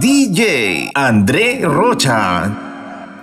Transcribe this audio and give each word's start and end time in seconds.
DJ 0.00 0.90
André 0.94 1.60
Rocha. 1.62 2.50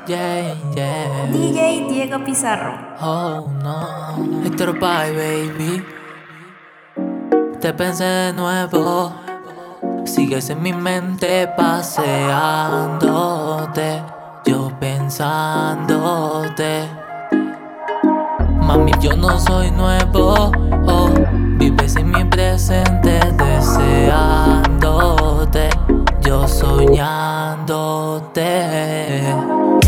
Yeah, 0.08 0.54
yeah. 0.76 1.28
DJ 1.32 1.88
Diego 1.90 2.24
Pizarro. 2.24 2.74
Oh 3.02 3.50
no, 3.62 4.42
Héctor 4.44 4.78
Pie, 4.80 5.12
baby. 5.14 5.84
Te 7.60 7.74
pensé 7.74 8.06
de 8.06 8.34
nuevo. 8.34 9.14
Sigues 10.06 10.50
en 10.50 10.62
mi 10.62 10.72
mente 10.74 11.48
paseándote. 11.58 14.02
Yo 14.46 14.72
pensándote. 14.80 16.88
Mami, 18.62 18.92
yo 19.02 19.16
no 19.16 19.40
soy 19.40 19.72
nuevo. 19.72 20.52
Oh, 20.88 21.10
vives 21.58 21.96
en 21.96 22.12
mi 22.12 22.24
presente 22.26 23.20
deseándote. 23.38 25.70
Yo 26.30 26.48
soñándote. 26.48 27.66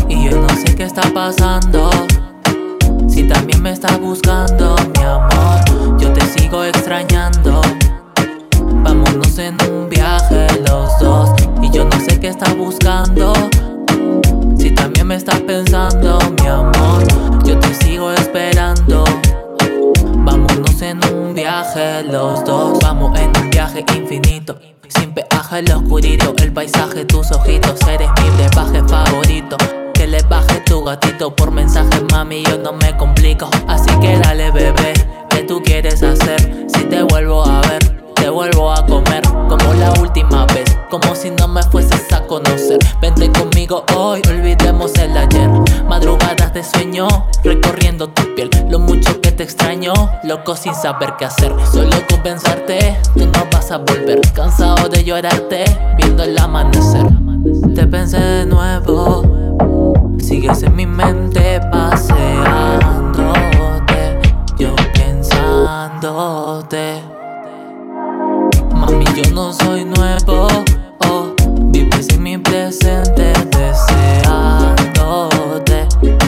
Y 0.08 0.24
yo 0.24 0.40
no 0.40 0.48
sé 0.48 0.74
qué 0.74 0.82
está 0.82 1.02
pasando. 1.14 1.88
Si 3.06 3.28
también 3.28 3.62
me 3.62 3.70
estás 3.70 4.00
buscando, 4.00 4.74
mi 4.96 5.04
amor. 5.04 5.60
Yo 6.00 6.12
te 6.12 6.20
sigo 6.22 6.64
extrañando. 6.64 7.60
Vámonos 8.72 9.38
en 9.38 9.56
un 9.70 9.88
viaje 9.88 10.48
los 10.66 10.98
dos. 10.98 11.30
Y 11.62 11.70
yo 11.70 11.84
no 11.84 12.00
sé 12.00 12.18
qué 12.18 12.26
estás 12.26 12.56
buscando. 12.56 13.34
Si 14.58 14.72
también 14.72 15.06
me 15.06 15.14
estás 15.14 15.38
pensando, 15.42 16.18
mi 16.40 16.48
amor, 16.48 17.04
yo 17.44 17.56
te 17.60 17.72
sigo 17.72 18.10
esperando. 18.10 19.04
En 20.82 20.98
un 21.14 21.32
viaje 21.32 22.02
los 22.02 22.44
dos, 22.44 22.76
vamos 22.82 23.16
en 23.16 23.30
un 23.40 23.50
viaje 23.50 23.84
infinito. 23.96 24.58
Sin 24.88 25.14
peaje, 25.14 25.60
el 25.60 25.70
oscurito, 25.70 26.34
el 26.38 26.52
paisaje, 26.52 27.04
tus 27.04 27.30
ojitos, 27.30 27.80
eres 27.86 28.10
mi 28.20 28.30
brebaje 28.30 28.82
favorito. 28.88 29.56
Que 29.94 30.08
le 30.08 30.20
baje 30.22 30.60
tu 30.66 30.82
gatito 30.82 31.36
por 31.36 31.52
mensaje, 31.52 32.02
mami, 32.10 32.42
yo 32.42 32.58
no 32.58 32.72
me 32.72 32.96
complico. 32.96 33.48
Así 33.68 33.90
que 34.00 34.18
dale, 34.18 34.50
bebé, 34.50 34.92
¿qué 35.30 35.44
tú 35.44 35.62
quieres 35.62 36.02
hacer? 36.02 36.66
Si 36.74 36.82
te 36.86 37.04
vuelvo 37.04 37.44
a 37.46 37.60
ver 37.60 38.02
te 38.22 38.30
vuelvo 38.30 38.70
a 38.70 38.86
comer 38.86 39.22
como 39.48 39.74
la 39.74 39.92
última 40.00 40.46
vez, 40.46 40.78
como 40.88 41.12
si 41.16 41.30
no 41.30 41.48
me 41.48 41.60
fueses 41.64 42.12
a 42.12 42.24
conocer. 42.24 42.78
Vente 43.00 43.28
conmigo 43.32 43.84
hoy, 43.96 44.22
olvidemos 44.28 44.94
el 44.94 45.16
ayer. 45.16 45.50
Madrugadas 45.88 46.54
de 46.54 46.62
sueño, 46.62 47.08
recorriendo 47.42 48.06
tu 48.10 48.32
piel. 48.36 48.48
Lo 48.68 48.78
mucho 48.78 49.20
que 49.20 49.32
te 49.32 49.42
extraño, 49.42 49.92
loco 50.22 50.54
sin 50.54 50.72
saber 50.72 51.14
qué 51.18 51.24
hacer. 51.24 51.52
Solo 51.72 51.96
con 52.08 52.22
pensarte, 52.22 52.96
tú 53.16 53.26
no 53.26 53.44
vas 53.50 53.72
a 53.72 53.78
volver. 53.78 54.20
Cansado 54.32 54.88
de 54.88 55.02
llorarte, 55.02 55.64
viendo 55.96 56.22
el 56.22 56.38
amanecer. 56.38 57.08
Te 57.74 57.88
pensé 57.88 58.20
de 58.20 58.46
nuevo, 58.46 59.24
sigues 60.20 60.62
en 60.62 60.76
mi 60.76 60.86
mente 60.86 61.60
paseándote. 61.72 64.20
Yo 64.58 64.76
pensándote. 64.94 67.11
Mami, 68.82 69.04
yo 69.14 69.30
no 69.32 69.52
soy 69.52 69.84
nuevo. 69.84 70.48
Oh, 71.06 71.32
vives 71.70 72.08
en 72.08 72.22
mi 72.24 72.36
presente 72.36 73.32
deseándote. 73.56 73.86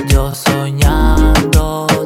Yo 0.07 0.33
soñándote. 0.33 1.97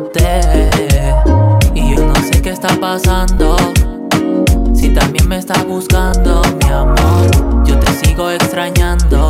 Y 1.75 1.95
yo 1.95 2.07
no 2.07 2.15
sé 2.15 2.41
qué 2.41 2.49
está 2.51 2.69
pasando. 2.81 3.57
Si 4.75 4.89
también 4.95 5.29
me 5.29 5.37
estás 5.37 5.67
buscando, 5.67 6.41
mi 6.63 6.71
amor. 6.71 7.67
Yo 7.67 7.79
te 7.79 7.93
sigo 7.93 8.31
extrañando. 8.31 9.29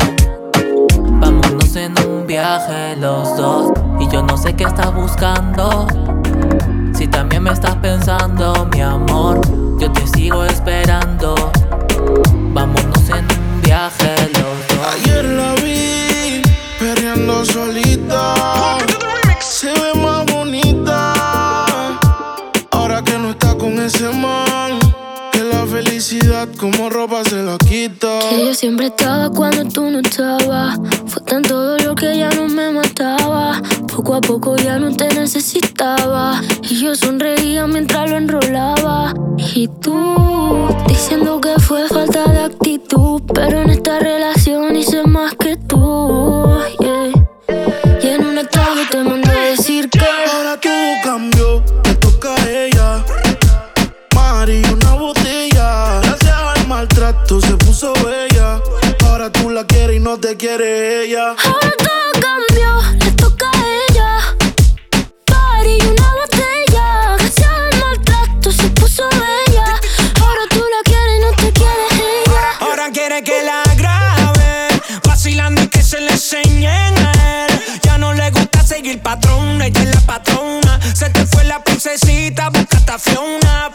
Vámonos 1.19 1.75
en 1.75 1.95
un 2.07 2.25
viaje 2.27 2.95
los 2.95 3.35
dos. 3.35 3.73
Y 3.99 4.07
yo 4.07 4.23
no 4.23 4.37
sé 4.37 4.53
qué 4.53 4.63
estás 4.63 4.95
buscando. 4.95 5.85
También 7.11 7.43
me 7.43 7.51
estás 7.51 7.75
pensando, 7.77 8.67
mi 8.73 8.81
amor, 8.81 9.41
yo 9.79 9.91
te 9.91 10.05
sigo 10.07 10.43
esperando. 10.43 11.35
Vámonos 12.53 13.09
en 13.09 13.25
un 13.25 13.61
viaje 13.61 14.15
los 14.33 14.77
dos. 14.77 14.87
Ayer 14.93 15.25
la 15.25 15.53
vi 15.55 16.41
perreando 16.79 17.45
solita. 17.45 17.68
Como 26.59 26.89
ropa 26.89 27.23
se 27.23 27.41
la 27.41 27.57
quita. 27.57 28.19
Que 28.29 28.45
yo 28.45 28.53
siempre 28.53 28.87
estaba 28.87 29.29
cuando 29.29 29.63
tú 29.65 29.89
no 29.89 29.99
estabas. 29.99 30.77
Fue 31.07 31.21
tan 31.23 31.41
todo 31.41 31.77
lo 31.79 31.95
que 31.95 32.17
ya 32.17 32.29
no 32.31 32.47
me 32.47 32.69
mataba. 32.71 33.61
Poco 33.87 34.15
a 34.15 34.21
poco 34.21 34.57
ya 34.57 34.77
no 34.77 34.95
te 34.95 35.07
necesitaba. 35.13 36.41
Y 36.63 36.81
yo 36.81 36.95
sonreía 36.95 37.65
mientras 37.65 38.09
lo 38.09 38.17
enrolaba. 38.17 39.13
Y 39.55 39.67
tú, 39.67 40.67
diciendo 40.87 41.39
que 41.39 41.59
fue 41.61 41.87
falta 41.87 42.25
de 42.25 42.39
actitud. 42.39 43.21
Pero 43.33 43.61
en 43.61 43.69
esta 43.69 43.99
relación 43.99 44.75
hice 44.75 45.03
más 45.03 45.35
que 45.35 45.55
tú. 45.55 46.59
No 60.09 60.19
te 60.19 60.35
quiere 60.37 61.03
ella. 61.03 61.35
Ahora 61.43 61.71
todo 61.77 62.11
cambió, 62.19 62.81
le 63.05 63.11
toca 63.11 63.45
a 63.51 63.63
ella. 63.87 64.35
Party 65.25 65.77
y 65.79 65.85
una 65.85 66.15
botella. 66.15 67.15
Gracias 67.19 67.47
al 67.47 67.79
maltrato 67.79 68.51
se 68.51 68.69
puso 68.69 69.07
bella. 69.09 69.65
Ahora 70.19 70.41
tú 70.49 70.63
la 70.75 70.81
quieres 70.83 71.15
y 71.15 71.19
no 71.25 71.31
te 71.33 71.53
quiere 71.53 71.85
ella. 72.23 72.41
Ahora 72.59 72.89
quiere 72.91 73.23
que 73.23 73.43
la 73.43 73.61
grabe, 73.75 74.81
vacilando 75.03 75.61
y 75.61 75.67
que 75.67 75.83
se 75.83 76.01
le 76.01 76.09
enseñen 76.09 76.97
a 76.97 77.45
él. 77.45 77.61
Ya 77.83 77.99
no 77.99 78.11
le 78.11 78.31
gusta 78.31 78.65
seguir 78.65 79.03
patrón, 79.03 79.61
ella 79.61 79.83
es 79.83 79.93
la 79.93 80.01
patrona. 80.01 80.79
Se 80.95 81.11
te 81.11 81.23
fue 81.27 81.43
la 81.43 81.63
princesita, 81.63 82.49
busca 82.49 82.95
a 82.95 82.97
Fiona. 82.97 83.71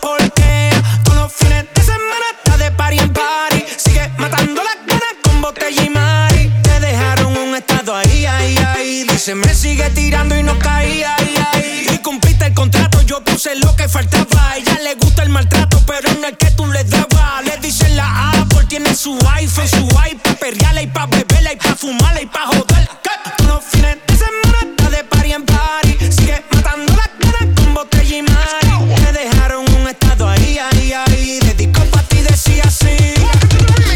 Sigue 9.75 9.91
tirando 9.91 10.37
y 10.37 10.43
no 10.45 10.57
caía, 10.59 11.17
ahí, 11.17 11.35
ahí. 11.53 11.87
Y 11.93 11.99
cumpliste 11.99 12.47
el 12.47 12.55
contrato, 12.55 13.03
yo 13.03 13.25
puse 13.25 13.57
lo 13.57 13.75
que 13.75 13.89
faltaba. 13.89 14.51
A 14.51 14.57
ella 14.57 14.79
le 14.85 14.95
gusta 14.95 15.25
el 15.25 15.31
maltrato, 15.31 15.81
pero 15.85 16.13
no 16.21 16.29
el 16.29 16.37
que 16.37 16.51
tú 16.53 16.65
le 16.67 16.85
dabas. 16.85 17.45
Le 17.45 17.57
dicen 17.57 17.97
la 17.97 18.31
Apple, 18.31 18.67
tiene 18.69 18.95
su 18.95 19.19
iPhone, 19.35 19.69
su 19.69 19.89
iPad, 19.89 20.37
perreala 20.39 20.81
y 20.81 20.87
pa' 20.87 21.07
beberla 21.07 21.53
y 21.55 21.57
pa' 21.57 21.75
fumarla 21.75 22.23
y 22.23 22.27
pa' 22.27 22.47
joder. 22.47 22.89
Todos 23.03 23.49
los 23.49 23.65
fines 23.65 23.99
de 24.07 24.17
semana 24.17 24.59
está 24.63 24.91
de 24.91 25.05
party 25.05 25.33
en 25.33 25.45
party. 25.45 25.93
Sigue 26.13 26.45
matando 26.53 26.95
las 26.95 27.11
ganas 27.19 27.61
con 27.61 27.75
botella 27.75 28.17
y 28.17 28.23
mari. 28.23 29.03
Me 29.03 29.13
dejaron 29.13 29.65
un 29.75 29.89
estado 29.89 30.29
ahí, 30.29 30.59
ahí, 30.59 30.93
ahí. 30.93 31.41
Dedicó 31.41 31.81
pa' 31.87 32.03
ti, 32.03 32.19
decía 32.19 32.63
así. 32.65 33.15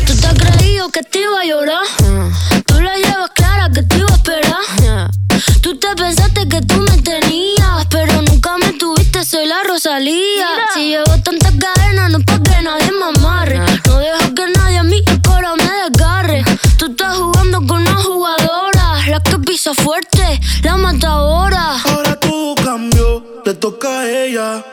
Tú 0.07 0.17
te 0.17 0.27
has 0.27 0.35
creído 0.35 0.89
que 0.89 1.05
te 1.05 1.21
iba 1.21 1.41
a 1.41 1.45
llorar. 1.45 1.98
Te 5.89 6.03
pensaste 6.03 6.49
que 6.49 6.61
tú 6.63 6.77
me 6.77 6.99
tenías, 6.99 7.87
pero 7.89 8.21
nunca 8.23 8.57
me 8.59 8.73
tuviste, 8.73 9.25
soy 9.25 9.47
la 9.47 9.63
Rosalía. 9.63 10.47
Si 10.75 10.89
llevo 10.89 11.17
tantas 11.23 11.53
cadenas, 11.53 12.11
no 12.11 12.19
es 12.19 12.25
pa' 12.25 12.43
que 12.43 12.63
nadie 12.63 12.91
me 12.93 13.19
amarre. 13.19 13.59
No 13.87 13.99
dejo 13.99 14.35
que 14.35 14.47
nadie 14.57 14.79
a 14.79 14.83
mí 14.83 15.03
el 15.07 15.23
coro 15.23 15.55
me 15.57 15.71
desgarre. 15.89 16.45
Tú 16.77 16.87
estás 16.87 17.17
jugando 17.17 17.59
con 17.67 17.81
una 17.83 17.95
jugadora, 17.95 19.07
la 19.09 19.21
que 19.23 19.39
pisa 19.39 19.73
fuerte, 19.73 20.41
la 20.63 20.77
matadora. 20.77 21.77
Ahora 21.85 22.21
todo 22.21 22.55
cambió, 22.57 23.43
le 23.45 23.55
toca 23.55 24.01
a 24.01 24.11
ella. 24.11 24.65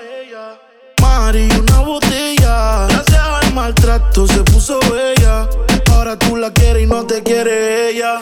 Mari, 1.02 1.48
una 1.60 1.80
botella. 1.80 2.88
Gracias 2.90 3.22
al 3.42 3.54
maltrato 3.54 4.28
se 4.28 4.40
puso 4.40 4.80
bella. 4.92 5.48
Ahora 5.94 6.20
tú 6.20 6.36
la 6.36 6.52
quieres 6.52 6.84
y 6.84 6.88
no 6.88 7.06
te 7.06 7.24
quiere 7.24 7.92
ella. 7.92 8.20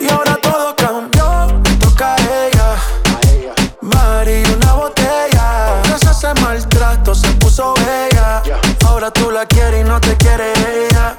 Tú 9.13 9.31
la 9.31 9.45
quieres 9.45 9.81
y 9.81 9.83
no 9.83 9.99
te 10.01 10.17
quiere 10.17 10.51
ella. 10.51 11.15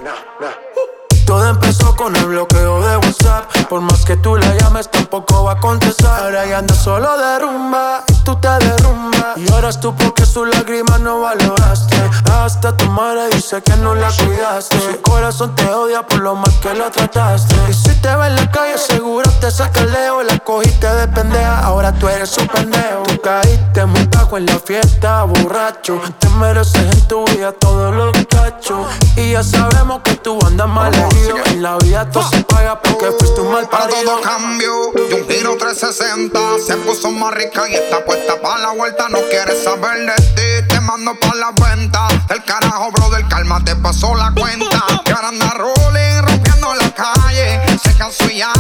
Todo 1.26 1.48
empezó 1.48 1.96
con 1.96 2.14
el 2.14 2.26
bloqueo 2.26 2.80
de 2.86 2.96
WhatsApp. 2.98 3.44
Por 3.68 3.80
más 3.80 4.04
que 4.04 4.16
tú 4.16 4.36
la 4.36 4.54
llames, 4.56 4.90
tampoco 4.90 5.44
va 5.44 5.52
a 5.52 5.60
contestar. 5.60 6.22
Ahora 6.22 6.44
ya 6.44 6.58
anda 6.58 6.74
solo 6.74 7.16
de 7.16 7.38
rumba 7.38 8.04
y 8.08 8.12
tú 8.24 8.36
te 8.36 8.48
derrumbas. 8.48 9.36
Y 9.36 9.50
ahora 9.50 9.72
tú 9.72 9.94
porque 9.96 10.26
su 10.26 10.44
lágrima 10.44 10.98
no 10.98 11.22
valoraste. 11.22 11.96
Hasta 12.30 12.76
tu 12.76 12.84
madre 12.90 13.30
dice 13.30 13.62
que 13.62 13.74
no 13.76 13.94
la 13.94 14.08
cuidaste. 14.12 14.78
Su 14.78 15.00
corazón 15.00 15.54
te 15.54 15.66
odia 15.66 16.06
por 16.06 16.20
lo 16.20 16.34
mal 16.34 16.52
que 16.60 16.74
lo 16.74 16.90
trataste. 16.90 17.56
Y 17.70 17.72
si 17.72 17.94
te 18.00 18.14
ve 18.14 18.26
en 18.26 18.36
la 18.36 18.50
calle, 18.50 18.76
seguro 18.76 19.30
te 19.40 19.50
saca 19.50 19.80
el 19.80 19.92
leo. 19.92 20.22
La 20.22 20.38
cogiste 20.40 20.86
de 20.86 21.08
pendeja, 21.08 21.60
ahora 21.60 21.92
tú 21.92 22.06
eres 22.06 22.36
un 22.36 22.48
pendejo. 22.48 23.02
Tú 23.04 23.20
caíste 23.22 23.86
muy 23.86 24.06
bajo 24.24 24.38
en 24.38 24.46
la 24.46 24.58
fiesta, 24.58 25.24
borracho. 25.24 26.00
Te 26.18 26.28
mereces 26.30 26.82
en 26.82 27.08
tu 27.08 27.24
vida 27.26 27.52
todos 27.52 27.94
los 27.94 28.12
cachos. 28.26 28.86
Y 29.16 29.32
ya 29.32 29.42
sabemos 29.42 30.00
que 30.02 30.14
tú 30.16 30.38
andas 30.46 30.68
mal 30.68 30.94
herido. 30.94 31.36
En 31.46 31.62
la 31.62 31.76
vida 31.78 32.10
todo 32.10 32.28
se 32.30 32.42
paga 32.44 32.80
porque 32.80 33.06
fuiste 33.18 33.40
un 33.40 33.52
mal 33.52 33.68
Para 33.68 33.84
parido. 33.84 34.12
todo 34.12 34.20
cambio, 34.22 34.72
y 35.10 35.12
un 35.14 35.28
giro 35.28 35.56
360 35.58 36.38
Se 36.66 36.76
puso 36.78 37.10
más 37.10 37.34
rica 37.34 37.68
y 37.68 37.74
está 37.74 38.04
puesta 38.04 38.40
para 38.40 38.58
la 38.58 38.70
vuelta 38.72 39.08
No 39.08 39.18
quieres 39.30 39.62
saber 39.62 40.06
de 40.06 40.14
ti, 40.34 40.68
te 40.68 40.80
mando 40.80 41.14
pa' 41.20 41.34
la 41.34 41.52
venta 41.52 42.08
El 42.28 42.42
carajo, 42.44 42.90
brother, 42.92 43.26
calma, 43.28 43.62
te 43.64 43.76
pasó 43.76 44.14
la 44.14 44.32
cuenta 44.32 44.84
Y 45.06 45.10
ahora 45.10 45.28
anda 45.28 45.50
rolling, 45.54 46.22
rompiendo 46.22 46.74
la 46.74 46.90
calle 46.90 47.60
Se 47.82 47.94
cansó 47.94 48.28
ya 48.28 48.52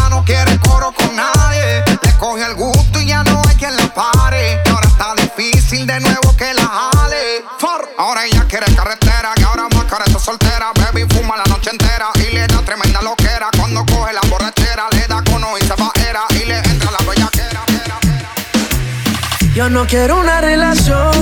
Yo 19.54 19.70
no 19.70 19.86
quiero 19.86 20.18
una 20.18 20.40
relación, 20.40 21.12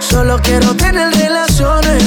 solo 0.00 0.38
quiero 0.42 0.74
tener 0.74 1.10
relaciones. 1.14 2.04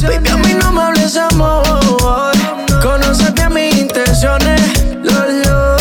Baby, 0.00 0.28
a 0.28 0.36
mí 0.36 0.54
no 0.62 0.70
me 0.70 0.80
hables 0.80 1.16
amor, 1.16 2.32
conoce 2.80 3.32
bien 3.32 3.52
mis 3.52 3.76
intenciones. 3.76 4.60
Lolo, 5.02 5.76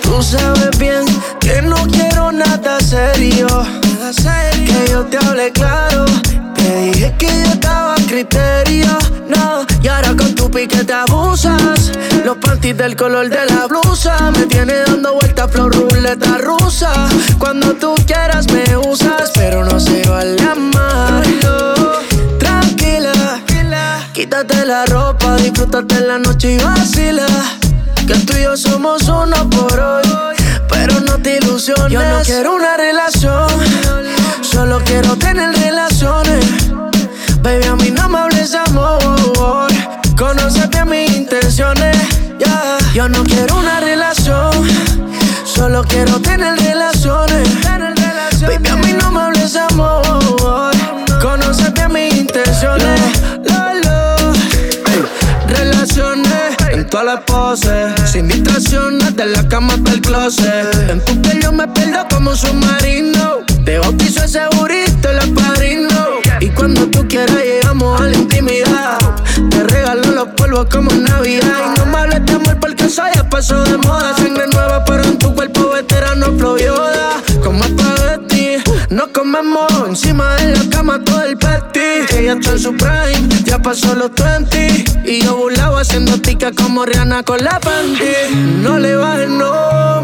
tú 0.00 0.22
sabes 0.22 0.78
bien 0.78 1.04
que 1.38 1.60
no 1.60 1.76
quiero 1.88 2.32
nada 2.32 2.80
serio. 2.80 3.46
Que 4.64 4.90
yo 4.90 5.04
te 5.04 5.18
hable 5.18 5.52
claro, 5.52 6.06
te 6.54 6.80
dije 6.80 7.14
que 7.18 7.26
yo 7.26 7.52
estaba 7.52 7.92
a 7.92 8.06
criterio. 8.06 8.98
No, 9.28 9.66
y 9.82 9.88
ahora 9.88 10.14
con 10.16 10.34
tu 10.34 10.50
pique 10.50 10.82
te 10.82 10.94
abusas. 10.94 11.65
Los 12.26 12.38
panties 12.38 12.76
del 12.76 12.96
color 12.96 13.28
de 13.28 13.46
la 13.46 13.66
blusa 13.66 14.32
me 14.32 14.46
tiene 14.46 14.74
dando 14.84 15.14
vueltas 15.14 15.48
flor 15.48 15.72
ruleta 15.72 16.38
rusa. 16.38 16.90
Cuando 17.38 17.74
tú 17.74 17.94
quieras 18.04 18.50
me 18.50 18.76
usas, 18.76 19.30
pero 19.32 19.64
no 19.64 19.78
se 19.78 20.02
vale 20.08 20.36
amarlo. 20.42 22.00
Tranquila, 22.40 23.12
quítate 24.12 24.66
la 24.66 24.86
ropa, 24.86 25.36
disfrútate 25.36 26.00
la 26.00 26.18
noche 26.18 26.54
y 26.54 26.58
vacila. 26.58 27.28
Que 28.08 28.14
tú 28.14 28.36
y 28.36 28.42
yo 28.42 28.56
somos 28.56 29.02
uno 29.04 29.48
por 29.48 29.78
hoy, 29.78 30.36
pero 30.68 30.98
no 31.02 31.18
te 31.22 31.36
ilusiones. 31.36 31.92
Yo 31.92 32.02
no 32.02 32.22
quiero 32.24 32.56
una 32.56 32.76
relación, 32.76 33.48
solo 34.40 34.82
quiero 34.84 35.14
tener 35.14 35.54
relaciones. 35.56 36.44
Baby, 37.40 37.66
a 37.66 37.76
mí 37.76 37.92
no 37.92 38.08
me 38.08 38.18
hables 38.18 38.52
amor. 38.52 39.68
Conoce 40.16 40.66
bien 40.66 40.88
mis 40.88 41.08
intenciones. 41.14 42.15
Yeah. 42.38 42.78
Yo 42.94 43.08
no 43.08 43.22
quiero 43.24 43.56
una 43.56 43.80
relación. 43.80 44.52
Solo 45.44 45.82
quiero 45.84 46.20
tener 46.20 46.58
relaciones. 46.58 47.48
Baby, 48.40 48.68
a 48.68 48.76
mí 48.76 48.94
no 48.98 49.12
me 49.12 49.20
hables 49.20 49.56
amor. 49.56 50.72
Conoce 51.20 51.70
bien 51.70 51.92
mis 51.92 52.14
intenciones. 52.14 53.00
Lolo. 53.44 54.32
Relaciones 55.48 56.56
en 56.70 56.86
todas 56.88 57.06
las 57.06 57.20
poses. 57.24 58.10
Sin 58.10 58.28
distracciones, 58.28 59.14
de 59.16 59.26
la 59.26 59.46
cama 59.48 59.74
hasta 59.74 59.92
el 59.92 60.00
closet. 60.00 60.90
En 60.90 61.04
tu 61.04 61.20
piel 61.22 61.52
me 61.52 61.68
pierdo 61.68 62.06
como 62.10 62.34
submarino. 62.34 63.44
Te 63.64 63.78
bautizo 63.78 64.24
ese 64.24 64.42
burrito, 64.56 65.10
el 65.10 65.34
padrino. 65.34 66.20
Y 66.40 66.48
cuando 66.48 66.86
tú 66.88 67.06
quieras, 67.08 67.36
llegamos 67.44 68.00
a 68.00 68.04
la 68.04 68.16
intimidad. 68.16 69.05
Los 70.48 70.66
como 70.66 70.90
Navidad. 70.90 71.74
Y 71.74 71.78
no 71.78 71.86
me 71.86 71.98
hables 71.98 72.24
de 72.24 72.32
amor 72.34 72.56
porque 72.60 72.84
eso 72.84 73.02
ya 73.14 73.28
pasó 73.28 73.64
de 73.64 73.76
moda. 73.78 74.14
Sangre 74.16 74.46
nueva, 74.52 74.84
pero 74.84 75.02
en 75.02 75.18
tu 75.18 75.34
cuerpo 75.34 75.70
veterano 75.70 76.26
flow 76.38 76.56
yoda. 76.56 77.20
Como 77.42 77.64
espagueti, 77.64 78.62
no 78.90 79.12
comemos 79.12 79.66
encima 79.88 80.36
de 80.36 80.52
la 80.56 80.70
cama 80.70 81.02
todo 81.02 81.22
el 81.24 81.36
petty. 81.36 81.80
Ella 82.16 82.34
está 82.34 82.52
en 82.52 82.58
su 82.60 82.76
prime, 82.76 83.28
ya 83.44 83.58
pasó 83.58 83.94
los 83.96 84.12
20. 84.14 84.84
Y 85.04 85.24
yo 85.24 85.36
burlado 85.36 85.78
haciendo 85.78 86.18
tica 86.20 86.52
como 86.52 86.86
Rihanna 86.86 87.22
con 87.24 87.42
la 87.42 87.58
panty. 87.58 88.34
No 88.62 88.78
le 88.78 88.94
bajes, 88.94 89.28
no, 89.28 89.95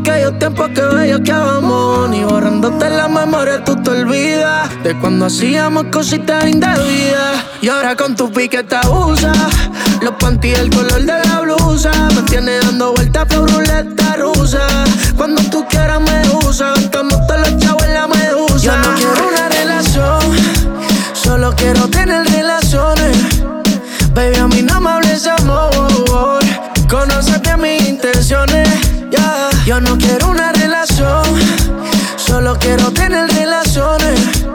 aquellos 0.00 0.38
tiempos 0.38 0.68
que 0.70 0.82
bello 0.82 1.22
que 1.22 1.32
vamos. 1.32 2.08
Ni 2.10 2.24
borrándote 2.24 2.90
la 2.90 3.08
memoria, 3.08 3.64
tú 3.64 3.76
te 3.82 3.90
olvidas. 3.90 4.70
De 4.82 4.98
cuando 4.98 5.26
hacíamos 5.26 5.84
cositas 5.92 6.46
indebidas. 6.46 7.44
Y 7.60 7.68
ahora 7.68 7.96
con 7.96 8.14
tu 8.14 8.30
pique 8.30 8.62
te 8.62 8.76
abusa. 8.76 9.32
Los 10.02 10.14
panties, 10.14 10.58
el 10.58 10.70
color 10.70 11.02
de 11.02 11.18
la 11.26 11.40
blusa. 11.40 11.90
Me 12.14 12.22
tiene 12.22 12.58
dando 12.58 12.92
vueltas 12.92 13.26
por 13.26 13.50
ruleta 13.50 14.16
rusa. 14.16 14.66
Cuando 15.16 15.42
tú 15.50 15.66
quieras 15.68 16.00
me 16.00 16.46
usa. 16.46 16.74
Gastamos 16.74 17.26
todos 17.26 17.40
los 17.40 17.56
chavos 17.58 17.82
en 17.84 17.94
la 17.94 18.06
medusa. 18.06 18.58
Yo 18.58 18.76
no 18.78 18.94
quiero 18.96 19.28
una 19.28 19.48
relación. 19.48 20.20
Solo 21.12 21.54
quiero 21.56 21.88
tener 21.88 22.26
relaciones. 22.26 23.16
Baby, 24.14 24.36
a 24.36 24.48
mí 24.48 24.62
no 24.62 24.80
me 24.80 24.90
hables 24.90 25.26
amor. 25.26 25.86
Mis 27.58 27.80
intenciones. 27.80 27.85
yeah. 27.85 27.85
Yo 29.76 29.82
no 29.82 29.98
quiero 29.98 30.30
una 30.30 30.52
relación. 30.52 31.22
Solo 32.16 32.56
quiero 32.58 32.90
tener 32.92 33.28
relaciones. 33.28 34.46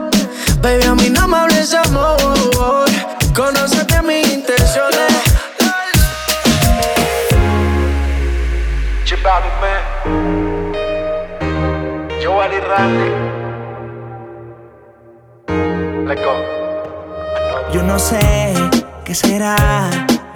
Baby, 0.63 0.83
a 0.85 0.95
mí 0.95 1.11
no 1.11 1.27
me 1.27 1.37
hables 1.37 1.69
de 1.69 1.77
amor. 1.77 2.89
Conoce 3.35 3.83
bien 3.83 4.07
mis 4.07 4.33
intenciones. 4.33 5.13
Chipabi 9.03 9.49
Man, 9.61 10.73
Joel 12.23 12.53
y 12.53 12.59
Randy. 12.59 13.11
Let's 16.07 16.21
go. 16.25 16.33
Yo 17.71 17.83
no 17.83 17.99
sé 17.99 18.55
qué 19.05 19.13
será 19.13 19.55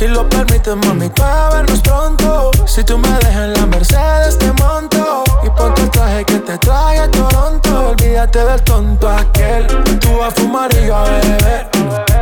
si 0.00 0.08
lo 0.08 0.26
permites, 0.26 0.74
mami, 0.76 1.10
para 1.10 1.50
vernos 1.50 1.80
pronto. 1.80 2.50
Si 2.64 2.82
tú 2.82 2.96
me 2.96 3.08
dejas 3.18 3.44
en 3.44 3.52
la 3.52 3.66
Mercedes, 3.66 4.38
te 4.38 4.50
monto. 4.52 5.24
Y 5.44 5.50
ponte 5.50 5.82
el 5.82 5.90
traje 5.90 6.24
que 6.24 6.38
te 6.38 6.56
trae 6.56 7.00
a 7.00 7.10
Toronto. 7.10 7.90
Olvídate 7.90 8.42
del 8.42 8.62
tonto 8.62 9.10
aquel. 9.10 9.66
Tú 10.00 10.16
vas 10.16 10.32
a 10.32 10.40
fumar 10.40 10.70
y 10.72 10.86
yo 10.86 10.96
a 10.96 11.04
beber. 11.04 11.68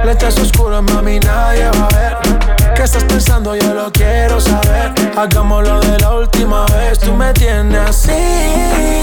Lechas 0.04 0.36
oscuras, 0.38 0.82
mami, 0.82 1.20
nadie 1.20 1.70
va 1.70 1.86
a 1.86 1.96
ver. 1.96 2.16
¿Qué 2.74 2.82
estás 2.82 3.04
pensando? 3.04 3.54
Yo 3.54 3.72
lo 3.72 3.92
quiero 3.92 4.40
saber. 4.40 4.92
Hagámoslo 5.16 5.78
de 5.78 5.98
la 6.00 6.14
última 6.14 6.66
vez. 6.66 6.98
Tú 6.98 7.14
me 7.14 7.32
tienes 7.32 7.80
así. 7.88 8.98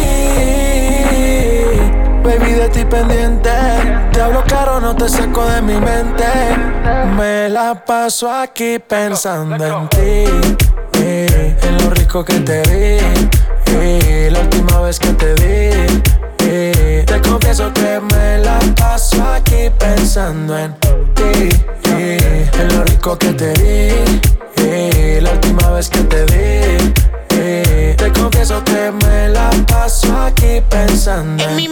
Baby, 2.26 2.54
de 2.54 2.70
ti 2.70 2.84
pendiente. 2.86 3.50
Te 4.12 4.22
hablo 4.22 4.44
caro, 4.48 4.80
no 4.82 4.96
te 4.96 5.08
saco 5.08 5.46
de 5.46 5.62
mi 5.62 5.76
mente. 5.80 6.26
Me 7.16 7.50
la 7.50 7.76
paso 7.86 8.32
aquí 8.32 8.80
pensando 8.80 9.64
en 9.64 9.88
ti. 9.90 10.26
eh, 11.00 11.56
en 11.62 11.78
lo 11.84 11.90
rico 11.92 12.24
que 12.26 12.40
te 12.40 12.62
eh, 13.68 14.30
la 14.32 14.40
última 14.40 14.82
vez 14.82 15.00
que 15.00 15.10
te 15.14 15.36
eh, 16.40 17.04
te 17.06 17.22
confieso 17.22 17.72
que 17.74 18.00
me 18.14 18.40
la 18.40 18.60
paso 18.76 19.24
aquí 19.24 19.70
pensando 19.78 20.58
en 20.58 20.74
ti. 21.16 21.50
en 21.86 22.68
lo 22.76 22.84
rico 22.86 23.18
que 23.18 23.34
te 23.34 23.54
vi. 23.54 24.22
eh, 24.64 25.20
la 25.22 25.32
última 25.32 25.70
vez 25.72 25.90
que 25.90 26.00
te 26.04 26.26
eh, 27.30 27.96
te 27.98 28.12
confieso 28.14 28.64
que 28.64 28.92
me 29.06 29.30
la 29.30 29.50
paso 29.68 30.16
aquí 30.22 30.62
pensando 30.70 31.44
En 31.44 31.50
en 31.52 31.56
mi 31.56 31.68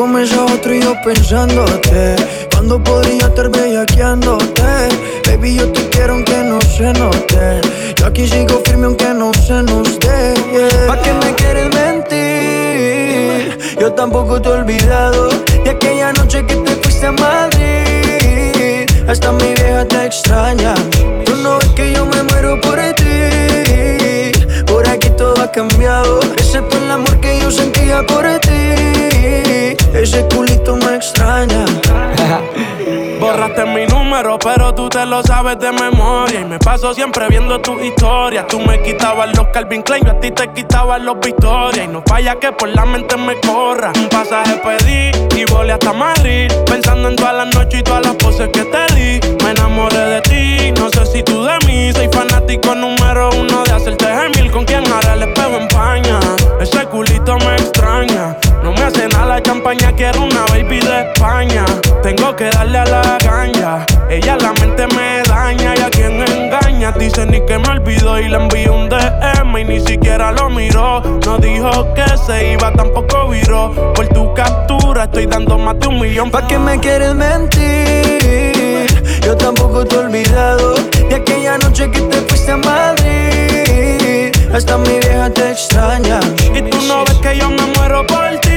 Y 0.00 0.02
comienza 0.02 0.44
otro 0.46 0.74
y 0.74 0.80
yo 0.80 0.94
pensándote. 1.04 2.16
Cuando 2.50 2.82
podría 2.82 3.26
estar 3.26 3.50
bellaqueándote. 3.50 4.62
Baby, 5.26 5.56
yo 5.56 5.70
te 5.72 5.90
quiero 5.90 6.14
aunque 6.14 6.38
no 6.38 6.58
se 6.62 6.90
note. 6.94 7.60
Yo 7.96 8.06
aquí 8.06 8.26
sigo 8.26 8.62
firme 8.64 8.86
aunque 8.86 9.12
no 9.12 9.30
se 9.34 9.62
nos 9.62 10.00
dé 10.00 10.34
yeah. 10.52 10.86
¿Pa' 10.86 11.02
qué 11.02 11.12
me 11.12 11.34
quieres 11.34 11.68
mentir? 11.74 13.58
Yo 13.78 13.92
tampoco 13.92 14.40
te 14.40 14.48
he 14.48 14.52
olvidado 14.52 15.28
De 15.64 15.70
aquella 15.70 16.12
noche 16.14 16.46
que 16.46 16.54
te 16.54 16.76
fuiste 16.76 17.04
a 17.06 17.12
Madrid. 17.12 18.88
Hasta 19.06 19.32
mi 19.32 19.52
vieja 19.52 19.84
te 19.84 20.06
extraña. 20.06 20.74
Tú 21.26 21.36
no 21.42 21.58
ves 21.58 21.68
que 21.76 21.92
yo 21.92 22.06
me 22.06 22.22
muero 22.22 22.58
por 22.62 22.78
ti. 22.94 24.32
Por 24.64 24.88
aquí 24.88 25.10
todo 25.10 25.42
ha 25.42 25.52
cambiado 25.52 26.20
Excepto 26.38 26.78
el 26.78 26.90
amor 26.90 27.20
que 27.20 27.38
yo 27.40 27.50
sentía 27.50 28.02
por 28.06 28.24
ti 28.40 28.99
Ese 30.00 30.26
culito 30.34 30.76
me 30.76 30.96
extraña 30.96 31.62
Borraste 33.20 33.66
mi 33.66 33.84
número, 33.84 34.38
pero 34.38 34.74
tú 34.74 34.88
te 34.88 35.04
lo 35.04 35.22
sabes 35.22 35.58
de 35.58 35.70
memoria. 35.72 36.40
Y 36.40 36.44
me 36.46 36.58
paso 36.58 36.94
siempre 36.94 37.28
viendo 37.28 37.60
tus 37.60 37.82
historias. 37.82 38.46
Tú 38.46 38.58
me 38.60 38.80
quitabas 38.80 39.36
los 39.36 39.48
Calvin 39.48 39.82
Klein, 39.82 40.02
yo 40.06 40.12
a 40.12 40.18
ti 40.18 40.30
te 40.30 40.48
quitaba 40.54 40.98
los 40.98 41.20
Victoria. 41.20 41.84
Y 41.84 41.88
no 41.88 42.02
falla 42.06 42.36
que 42.36 42.50
por 42.50 42.70
la 42.70 42.86
mente 42.86 43.18
me 43.18 43.38
corra. 43.40 43.92
Un 43.94 44.08
pasaje 44.08 44.58
pedí 44.64 45.10
y 45.38 45.44
volé 45.52 45.74
hasta 45.74 45.92
Madrid. 45.92 46.50
Pensando 46.64 47.10
en 47.10 47.16
todas 47.16 47.34
las 47.34 47.54
noches 47.54 47.80
y 47.80 47.82
todas 47.82 48.06
las 48.06 48.14
poses 48.14 48.48
que 48.48 48.64
te 48.64 48.94
di. 48.94 49.20
Me 49.44 49.50
enamoré 49.50 49.98
de 49.98 50.20
ti, 50.22 50.72
no 50.80 50.88
sé 50.88 51.04
si 51.04 51.22
tú 51.22 51.44
de 51.44 51.58
mí. 51.66 51.92
Soy 51.92 52.08
fanático 52.08 52.74
número 52.74 53.28
uno 53.38 53.64
de 53.64 53.72
hacerte 53.72 54.06
gemil. 54.06 54.50
Con 54.50 54.64
quien 54.64 54.90
ahora 54.90 55.12
el 55.12 55.24
espejo 55.24 55.56
empaña. 55.58 56.18
Ese 56.58 56.86
culito 56.86 57.36
me 57.36 57.54
extraña. 57.56 58.34
No 58.62 58.72
me 58.72 58.82
hace 58.82 59.08
nada 59.08 59.26
la 59.26 59.42
champaña, 59.42 59.92
quiero 59.96 60.22
una 60.22 60.44
baby 60.46 60.80
de 60.80 61.12
España. 61.12 61.64
Tengo 62.02 62.34
que 62.36 62.50
darle 62.50 62.78
a 62.78 62.84
la 62.84 63.18
caña. 63.18 63.86
Ella 64.08 64.36
la 64.36 64.52
mente 64.54 64.86
me 64.88 65.22
daña 65.28 65.74
y 65.76 65.80
a 65.80 65.90
quien 65.90 66.22
engaña. 66.22 66.92
Dice 66.92 67.24
ni 67.26 67.40
que 67.46 67.58
me 67.58 67.68
olvidó 67.68 68.18
y 68.18 68.28
le 68.28 68.36
envió 68.36 68.74
un 68.74 68.88
DM 68.88 69.58
y 69.58 69.64
ni 69.64 69.80
siquiera 69.80 70.32
lo 70.32 70.50
miró. 70.50 71.00
No 71.24 71.38
dijo 71.38 71.92
que 71.94 72.04
se 72.26 72.52
iba, 72.52 72.72
tampoco 72.72 73.28
viró. 73.28 73.72
Por 73.94 74.08
tu 74.08 74.32
captura 74.34 75.04
estoy 75.04 75.26
dando 75.26 75.56
más 75.58 75.78
de 75.80 75.88
un 75.88 76.00
millón. 76.00 76.30
¿Pa' 76.30 76.46
qué 76.46 76.58
me 76.58 76.78
quieres 76.78 77.14
mentir? 77.14 78.10
Yo 79.24 79.36
tampoco 79.36 79.84
te 79.84 79.94
he 79.94 79.98
olvidado 79.98 80.74
De 81.08 81.14
aquella 81.14 81.58
noche 81.58 81.90
que 81.90 82.00
te 82.00 82.16
fuiste 82.22 82.52
a 82.52 82.56
Madrid 82.56 84.32
Hasta 84.52 84.78
mi 84.78 84.98
vieja 84.98 85.30
te 85.30 85.50
extraña 85.50 86.20
Y 86.54 86.62
tú 86.62 86.78
no 86.88 87.04
ves 87.04 87.18
que 87.18 87.38
yo 87.38 87.50
me 87.50 87.62
muero 87.76 88.06
por 88.06 88.38
ti. 88.40 88.49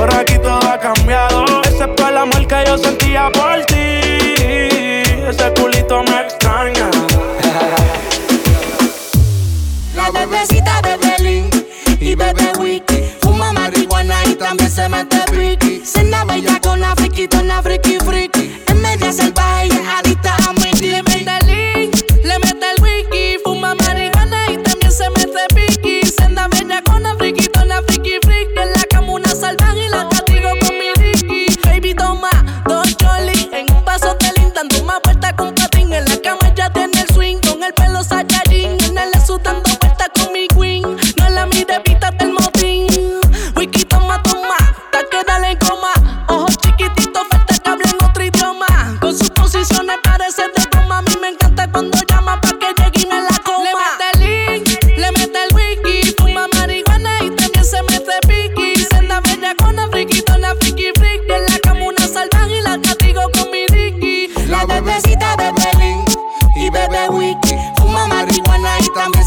Por 0.00 0.14
aquí 0.14 0.38
todo 0.38 0.66
ha 0.66 0.78
cambiado, 0.78 1.44
excepto 1.62 2.08
el 2.08 2.16
amor 2.16 2.46
que 2.46 2.64
yo 2.66 2.78
sentía 2.78 3.28
por 3.34 3.62
ti. 3.66 4.00
Ese 5.28 5.52
culito 5.60 6.02
me 6.04 6.22
extraña. 6.22 6.90
La 9.94 10.10
bebecita 10.10 10.80
de 10.80 10.96
Belín 10.96 11.50
y 12.00 12.14
bebe 12.14 12.50
wiki. 12.58 13.12
Fuma 13.20 13.52
marihuana 13.52 14.24
y 14.24 14.36
también 14.36 14.70
se 14.70 14.88
mete 14.88 15.18
piqui. 15.32 15.82
Cena 15.84 16.24
bella 16.24 16.58
con 16.62 16.80
la 16.80 16.96
friquitona 16.96 17.60
friki 17.62 17.98
friki. 17.98 18.62
Es 18.66 18.74
media 18.76 19.12
salvaje 19.12 19.66
y 19.66 19.70
pelo 38.00 38.04
sayarín. 38.04 38.76
En 38.84 38.98
el 38.98 39.10
dando 39.42 39.69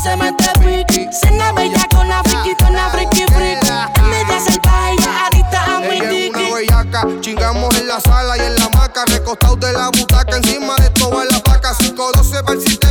se 0.04 0.16
mete 0.18 0.52
piqui. 0.60 1.10
Cena 1.12 1.52
bella 1.54 1.88
con 1.96 2.08
la 2.08 2.22
friki, 2.24 2.56
con 2.58 2.74
la 2.74 2.90
friki, 2.90 3.26
friki. 3.34 3.68
En 3.96 4.10
media 4.10 4.40
salvaje, 4.40 4.98
adicta 5.26 5.76
a 5.76 5.80
mi 5.80 6.00
tiki. 6.00 6.30
una 6.30 6.56
bellaca, 6.56 7.08
chingamos 7.22 7.76
en 7.78 7.88
la 7.88 8.00
sala 8.02 8.38
y 8.38 8.42
en 8.42 8.56
la 8.56 8.70
maca, 8.70 9.06
recostados 9.06 9.60
de 9.60 9.72
la 9.72 9.90
butaca, 9.90 10.38
encima 10.38 10.76
de 10.76 10.90
toda 10.92 11.26
la 11.26 11.40
placa, 11.40 11.74
512 11.78 12.44
para 12.44 12.54
el 12.54 12.83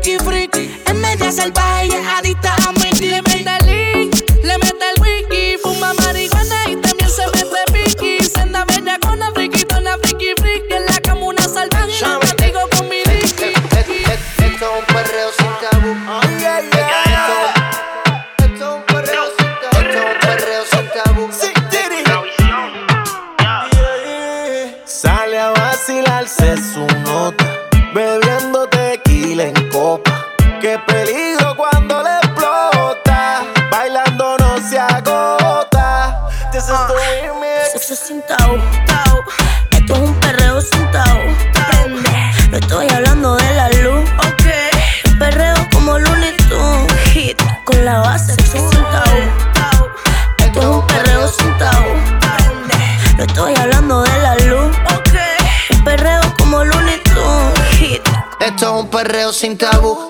con 0.00 0.32
la 0.32 0.37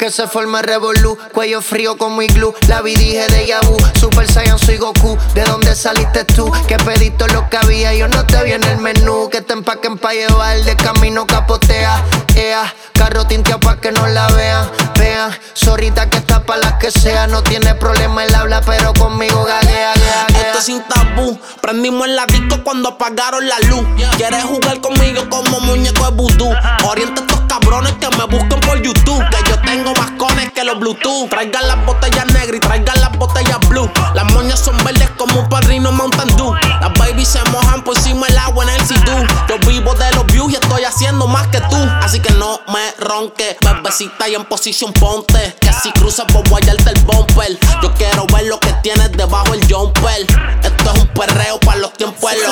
que 0.09 0.12
se 0.12 0.27
forma 0.27 0.62
revolú, 0.62 1.18
cuello 1.35 1.61
frío 1.61 1.99
como 1.99 2.23
iglú, 2.23 2.55
la 2.66 2.81
vi 2.81 2.94
dije 2.94 3.27
de 3.27 3.47
Yabu, 3.47 3.77
Super 4.01 4.27
Saiyan 4.27 4.59
soy 4.59 4.79
Goku, 4.79 5.18
¿de 5.35 5.44
dónde 5.44 5.75
saliste 5.75 6.25
tú? 6.25 6.51
Que 6.66 6.79
pediste 6.79 7.29
lo 7.29 7.51
que 7.51 7.59
había, 7.59 7.92
yo 7.92 8.09
no 8.09 8.25
te 8.25 8.42
vi 8.42 8.53
en 8.53 8.64
el 8.64 8.79
menú, 8.79 9.29
que 9.29 9.42
te 9.42 9.53
empaquen 9.53 9.99
pa' 9.99 10.14
llevar, 10.14 10.64
de 10.64 10.77
camino 10.77 11.27
capotea, 11.27 12.03
ea, 12.37 12.75
carro 12.99 13.25
tinteado 13.27 13.61
pa' 13.61 13.77
que 13.77 13.93
no 13.93 14.07
la 14.09 14.27
vean, 14.29 14.69
vean, 14.99 15.31
zorrita 15.55 16.11
que 16.11 16.19
está 16.19 16.45
pa' 16.45 16.57
las 16.57 16.75
que 16.75 16.91
sea, 16.91 17.27
no 17.29 17.43
tiene 17.43 17.75
problema 17.77 18.25
el 18.25 18.35
habla, 18.35 18.61
pero 18.61 18.93
conmigo 18.93 19.45
gaguea, 19.45 19.95
gaguea. 19.95 20.47
Esto 20.47 20.59
es 20.59 20.65
sin 20.65 20.83
tabú. 20.83 21.39
Prendimos 21.63 22.07
en 22.09 22.17
la 22.17 22.27
disco 22.27 22.63
cuando 22.65 22.91
apagaron 22.91 23.47
la 23.49 23.59
luz. 23.69 23.87
Quieres 24.17 24.45
jugar 24.45 24.81
conmigo 24.81 25.29
como 25.31 25.61
muñeco 25.61 26.05
de 26.05 26.11
vudú. 26.11 26.51
Orienta 26.85 27.23
a 27.23 27.25
estos 27.25 27.41
cabrones 27.43 27.93
que 27.95 28.09
me 28.17 28.25
busquen 28.25 28.61
por 28.61 28.81
YouTube. 28.83 29.23
Que 29.31 29.51
yo 29.51 29.61
tengo 29.61 29.95
más 29.95 30.11
cones 30.13 30.51
que 30.53 30.65
los 30.65 30.79
Bluetooth. 30.79 31.29
Traigan 31.29 31.69
las 31.69 31.85
botellas 31.85 32.27
negras 32.27 32.57
y 32.57 32.61
traigan 32.61 33.01
las 33.01 33.13
botellas 33.19 33.59
blue. 33.69 33.91
Las 34.15 34.33
moñas 34.33 34.59
son 34.59 34.77
verdes 34.85 35.11
como 35.17 35.41
un 35.41 35.49
padrino 35.49 35.93
Mountain 35.93 36.37
Dew. 36.37 36.55
Las 36.81 36.93
babies 36.99 37.29
se 37.29 37.43
mojan 37.51 37.83
por 37.83 37.97
encima 37.97 38.27
del 38.27 38.39
agua 38.39 38.65
en 38.65 38.71
el 38.71 38.87
sidú. 38.87 39.27
Yo 39.49 39.59
vivo 39.67 39.95
de 39.95 40.11
los 40.13 40.27
views 40.27 40.53
y 40.53 40.57
estoy 40.57 40.85
haciendo 40.85 41.27
más 41.27 41.47
que 41.49 41.61
tú. 41.63 41.77
Así 42.03 42.21
que 42.21 42.33
no 42.35 42.61
me 42.69 42.88
ronque, 42.98 43.57
bebecita 43.61 44.29
y 44.29 44.35
en 44.35 44.44
posición 44.44 44.92
ponte. 44.92 45.57
Que 45.61 45.72
si 45.83 45.90
cruzas 45.92 46.27
por 46.33 46.48
guayarte 46.48 46.90
el 46.90 47.01
bumper. 47.03 47.59
Yo 47.83 47.92
quiero 47.94 48.27
ver 48.27 48.46
lo 48.46 48.59
que 48.61 48.72
tienes 48.83 49.12
debajo 49.12 49.55
el 49.55 49.61
jumper. 49.72 50.27
Esto 50.62 50.92
es 50.92 50.98
un 51.01 51.07
perreo 51.09 51.59
para 51.61 51.79
los 51.79 51.92
tiempos 51.94 52.31
del 52.33 52.42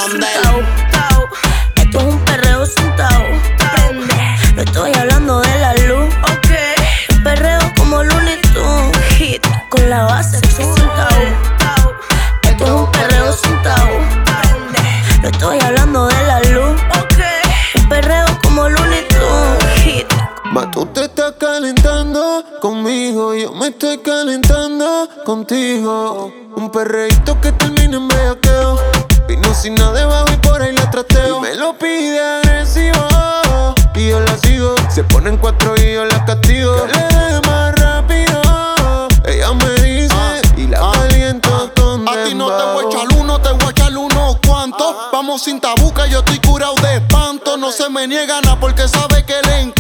tabú. 0.91 1.25
Esto 1.77 1.99
es 1.99 2.05
un 2.05 2.19
perreo. 2.21 2.65
Prende. 2.97 4.15
No 4.55 4.63
estoy 4.63 4.93
hablando 4.95 5.41
de 5.41 5.59
la 5.59 5.75
luz, 5.75 6.15
ok. 6.23 6.51
Un 7.11 7.23
perreo 7.23 7.61
como 7.77 8.03
Looney 8.03 8.41
Tunes. 8.55 8.97
Hit 9.17 9.47
con 9.69 9.89
la 9.91 10.05
base, 10.05 10.41
tabú. 10.41 11.93
Esto 12.43 12.65
es 12.65 12.71
un 12.71 12.91
perreo. 12.93 13.37
Prende. 14.25 14.83
No 15.23 15.29
estoy 15.29 15.61
tú 20.77 20.85
te 20.85 21.05
estás 21.05 21.33
calentando 21.39 22.45
conmigo, 22.61 23.35
yo 23.35 23.51
me 23.55 23.69
estoy 23.69 23.97
calentando 23.97 25.09
contigo. 25.25 26.31
Un 26.55 26.71
perreíto 26.71 27.41
que 27.41 27.51
termine 27.53 27.97
en 27.97 28.07
bellaqueo. 28.07 28.79
Vino 29.27 29.55
sin 29.55 29.75
nada 29.75 29.93
debajo 29.95 30.27
y 30.35 30.37
por 30.37 30.61
ahí 30.61 30.75
la 30.75 30.91
trateo. 30.91 31.39
Y 31.39 31.41
me 31.41 31.55
lo 31.55 31.79
pide 31.79 32.21
agresivo 32.21 33.07
y 33.95 34.11
yo 34.11 34.21
la 34.21 34.37
sigo. 34.37 34.75
Se 34.91 35.03
pone 35.03 35.31
en 35.31 35.39
cuatro 35.39 35.75
y 35.79 35.95
yo 35.95 36.05
la 36.05 36.23
castigo. 36.27 36.75
Que 36.85 36.93
le 36.93 37.25
dé 37.25 37.41
más 37.47 37.75
rápido. 37.77 38.43
Ella 39.25 39.55
me 39.55 39.71
dice 39.81 40.43
y 40.59 40.67
la 40.67 40.93
caliento 40.93 41.73
donde 41.75 42.11
A 42.11 42.25
ti 42.25 42.35
no 42.35 42.49
te 42.49 42.65
voy 42.65 42.85
a 42.85 42.89
echar 42.89 43.19
uno, 43.19 43.41
te 43.41 43.49
voy 43.51 43.67
a 43.67 43.71
echar 43.71 43.97
unos 43.97 44.37
cuantos. 44.47 44.95
Vamos 45.11 45.43
sin 45.43 45.59
tabuca, 45.59 46.07
yo 46.07 46.19
estoy 46.19 46.39
curado 46.41 46.75
de 46.83 46.97
espanto. 46.97 47.57
No 47.57 47.73
se 47.73 47.89
me 47.89 48.07
niega 48.07 48.43
nada 48.43 48.61
porque 48.61 48.87
sabe 48.87 49.25
que 49.25 49.41
le 49.43 49.61
encanto. 49.61 49.76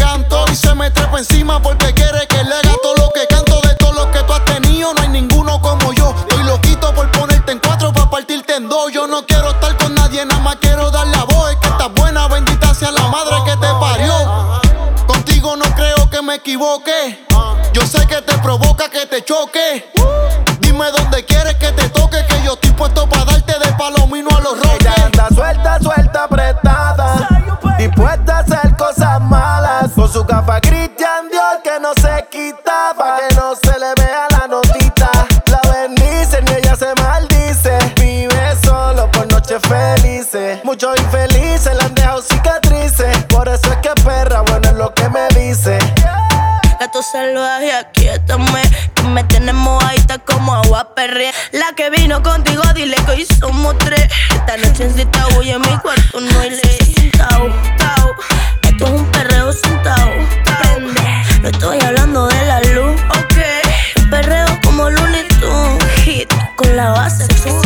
Se 0.56 0.74
me 0.74 0.90
trepa 0.90 1.18
encima 1.18 1.60
porque 1.60 1.92
quiere 1.92 2.26
que 2.26 2.42
le 2.42 2.54
haga 2.54 2.72
todo 2.82 2.94
lo 2.94 3.10
que 3.10 3.26
canto. 3.26 3.60
De 3.60 3.74
todo 3.74 3.92
lo 3.92 4.10
que 4.10 4.20
tú 4.20 4.32
has 4.32 4.44
tenido, 4.46 4.94
no 4.94 5.02
hay 5.02 5.08
ninguno 5.08 5.60
como 5.60 5.92
yo. 5.92 6.14
Estoy 6.18 6.44
loquito 6.44 6.94
por 6.94 7.10
ponerte 7.10 7.52
en 7.52 7.58
cuatro 7.58 7.92
para 7.92 8.08
partirte 8.08 8.56
en 8.56 8.66
dos. 8.66 8.90
Yo 8.90 9.06
no 9.06 9.26
quiero 9.26 9.50
estar 9.50 9.76
con 9.76 9.94
nadie, 9.94 10.24
nada 10.24 10.40
más 10.40 10.56
quiero 10.56 10.90
dar 10.90 11.06
la 11.08 11.24
voz. 11.24 11.50
Es 11.50 11.56
que 11.58 11.68
estás 11.68 11.92
buena, 11.94 12.26
bendita 12.28 12.74
sea 12.74 12.90
la 12.90 13.06
madre 13.08 13.36
que 13.44 13.52
te 13.52 13.66
parió. 13.78 14.60
Contigo 15.06 15.56
no 15.56 15.64
creo 15.74 16.08
que 16.08 16.22
me 16.22 16.36
equivoque. 16.36 17.26
Yo 17.74 17.82
sé 17.82 18.06
que 18.06 18.22
te 18.22 18.38
provoca 18.38 18.88
que 18.88 19.04
te 19.04 19.22
choque. 19.22 19.92
Dime 20.60 20.90
dónde 20.90 21.22
quieres 21.26 21.56
que 21.56 21.70
te 21.72 21.90
toque, 21.90 22.24
que 22.26 22.42
yo 22.42 22.54
estoy 22.54 22.72
puesto 22.72 23.06
para 23.06 23.26
darte 23.26 23.58
de 23.58 23.72
palomino 23.74 24.30
a 24.34 24.40
los 24.40 24.58
roques. 24.58 24.80
Ella 24.80 24.94
anda 25.04 25.28
suelta, 25.34 25.78
suelta, 25.80 26.24
apretada. 26.24 27.28
Dispuesta 27.78 28.38
a 28.38 28.40
hacer 28.40 28.74
cosas 28.76 29.20
malas. 29.20 29.65
dice. 45.48 45.78
Gato 46.80 47.02
salvaje, 47.02 47.72
aquíétame. 47.72 48.62
Que 48.94 49.02
me 49.02 49.24
tenemos 49.24 49.82
está 49.94 50.18
como 50.18 50.54
agua 50.54 50.94
perre. 50.94 51.32
La 51.52 51.72
que 51.76 51.90
vino 51.90 52.22
contigo, 52.22 52.62
dile 52.74 52.96
que 53.04 53.11
hoy 53.12 53.26
somos 53.38 53.78
tres. 53.78 54.09
Esta 54.30 54.56
noche 54.56 54.85
en 54.85 54.94
Citao 54.94 55.42
y 55.42 55.50
en 55.50 55.61
mi 55.61 55.76
cuarto 55.78 56.20
no 56.20 56.40
hay 56.40 56.50
ley. 56.50 56.78
Citao, 56.94 57.48
tao. 57.78 58.14
Esto 58.62 58.85
es 58.87 58.90
un 58.90 59.06
perreo 59.06 59.52
sentado. 59.52 60.11
Prende. 60.44 61.02
No 61.42 61.48
estoy 61.48 61.80
hablando 61.80 62.26
de 62.26 62.46
la 62.46 62.61
luz, 62.61 63.00
ok. 63.11 64.02
Un 64.02 64.11
perreo 64.11 64.46
como 64.64 64.90
Looney 64.90 65.28
Tunes. 65.40 65.85
Hit 66.04 66.32
con 66.56 66.76
la 66.76 66.90
base. 66.90 67.26
Tú. 67.28 67.65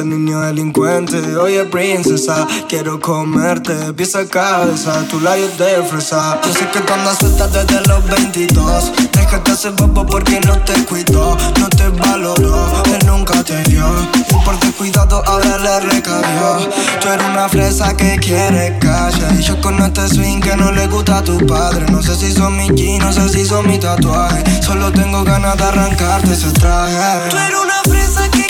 Este 0.00 0.16
niño 0.16 0.40
delincuente. 0.40 1.36
Oye, 1.36 1.64
princesa, 1.66 2.46
quiero 2.68 2.98
comerte, 3.00 3.92
pieza 3.92 4.26
cabeza, 4.26 5.04
tu 5.10 5.20
labios 5.20 5.58
de 5.58 5.82
fresa. 5.82 6.40
Yo 6.42 6.52
sé 6.54 6.66
que 6.70 6.78
andas 6.92 7.18
suelta 7.18 7.46
desde 7.48 7.86
los 7.86 8.02
22. 8.06 8.92
Déjate 9.12 9.50
hacer 9.50 9.72
bobo 9.72 10.06
porque 10.06 10.40
no 10.40 10.58
te 10.62 10.72
cuidó, 10.86 11.36
no 11.58 11.68
te 11.68 11.88
valoró, 11.88 12.82
él 12.86 13.06
nunca 13.06 13.44
te 13.44 13.62
dio. 13.64 13.84
Y 14.14 14.44
por 14.44 14.58
cuidado 14.80 15.22
ahora 15.26 15.58
le 15.58 15.80
recabió. 15.80 16.70
Tú 17.02 17.08
eres 17.08 17.26
una 17.26 17.48
fresa 17.50 17.94
que 17.94 18.16
quiere 18.16 18.78
calle. 18.78 19.26
Y 19.38 19.42
yo 19.42 19.60
con 19.60 19.78
este 19.82 20.08
swing 20.08 20.40
que 20.40 20.56
no 20.56 20.72
le 20.72 20.86
gusta 20.86 21.18
a 21.18 21.22
tu 21.22 21.36
padre. 21.46 21.84
No 21.90 22.02
sé 22.02 22.16
si 22.16 22.32
son 22.32 22.56
mi 22.56 22.68
jeans, 22.70 23.04
no 23.04 23.12
sé 23.12 23.28
si 23.28 23.44
son 23.44 23.66
mi 23.66 23.78
tatuaje. 23.78 24.42
Solo 24.62 24.90
tengo 24.90 25.22
ganas 25.24 25.58
de 25.58 25.64
arrancarte 25.64 26.32
ese 26.32 26.50
traje. 26.52 27.28
Tú 27.28 27.36
eres 27.36 27.58
una 27.62 27.82
fresa 27.82 28.30
que 28.30 28.49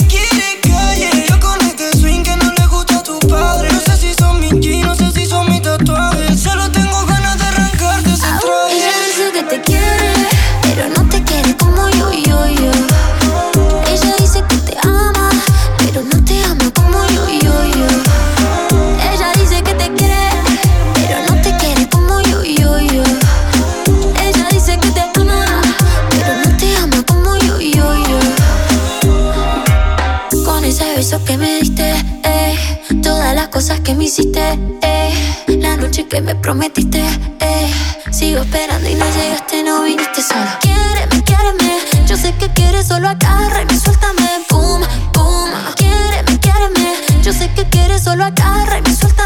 hiciste, 34.11 34.59
eh, 34.83 35.13
la 35.47 35.77
noche 35.77 36.05
que 36.09 36.21
me 36.21 36.35
prometiste, 36.35 37.01
eh, 37.39 37.71
sigo 38.11 38.41
esperando 38.41 38.89
y 38.89 38.95
no 38.97 39.05
llegaste, 39.05 39.63
no 39.63 39.85
viniste 39.85 40.21
sola. 40.21 40.59
Quiéreme, 40.61 41.23
quiéreme, 41.23 41.79
yo 42.09 42.17
sé 42.17 42.35
que 42.35 42.49
quieres 42.49 42.89
solo 42.89 43.09
agárrame, 43.09 43.79
suéltame, 43.79 44.29
boom, 44.51 44.83
boom. 45.15 45.51
Quiéreme, 45.77 46.41
quiéreme, 46.41 46.93
yo 47.23 47.33
sé 47.33 47.53
que 47.55 47.65
quieres 47.67 48.03
solo 48.03 48.25
agárrame, 48.25 48.93
suéltame, 48.93 49.20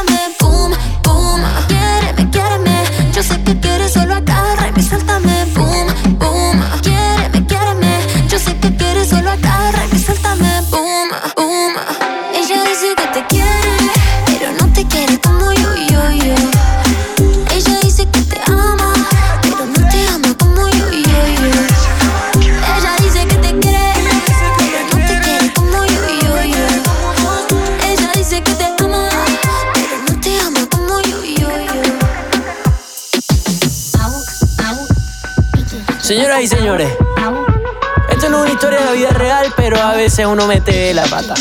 Señoras 36.04 36.42
y 36.42 36.48
señores, 36.48 36.92
esto 38.10 38.28
no 38.28 38.36
es 38.36 38.44
una 38.44 38.52
historia 38.52 38.80
de 38.80 38.84
la 38.84 38.92
vida 38.92 39.08
real, 39.08 39.54
pero 39.56 39.80
a 39.80 39.94
veces 39.94 40.26
uno 40.26 40.46
mete 40.46 40.92
la 40.92 41.04
pata. 41.06 41.32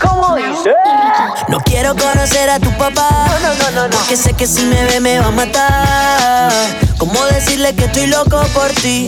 ¿Cómo 0.00 0.34
dice? 0.34 0.72
No 1.48 1.60
quiero 1.60 1.94
conocer 1.94 2.48
a 2.48 2.58
tu 2.58 2.70
papá. 2.78 3.26
No, 3.42 3.54
no, 3.54 3.70
no, 3.72 3.88
no. 3.88 3.96
Porque 3.98 4.16
sé 4.16 4.32
que 4.32 4.46
si 4.46 4.62
me 4.62 4.82
ve 4.86 4.98
me 4.98 5.18
va 5.18 5.26
a 5.26 5.30
matar. 5.30 6.52
¿Cómo 6.96 7.22
decirle 7.26 7.74
que 7.74 7.84
estoy 7.84 8.06
loco 8.06 8.40
por 8.54 8.70
ti? 8.70 9.04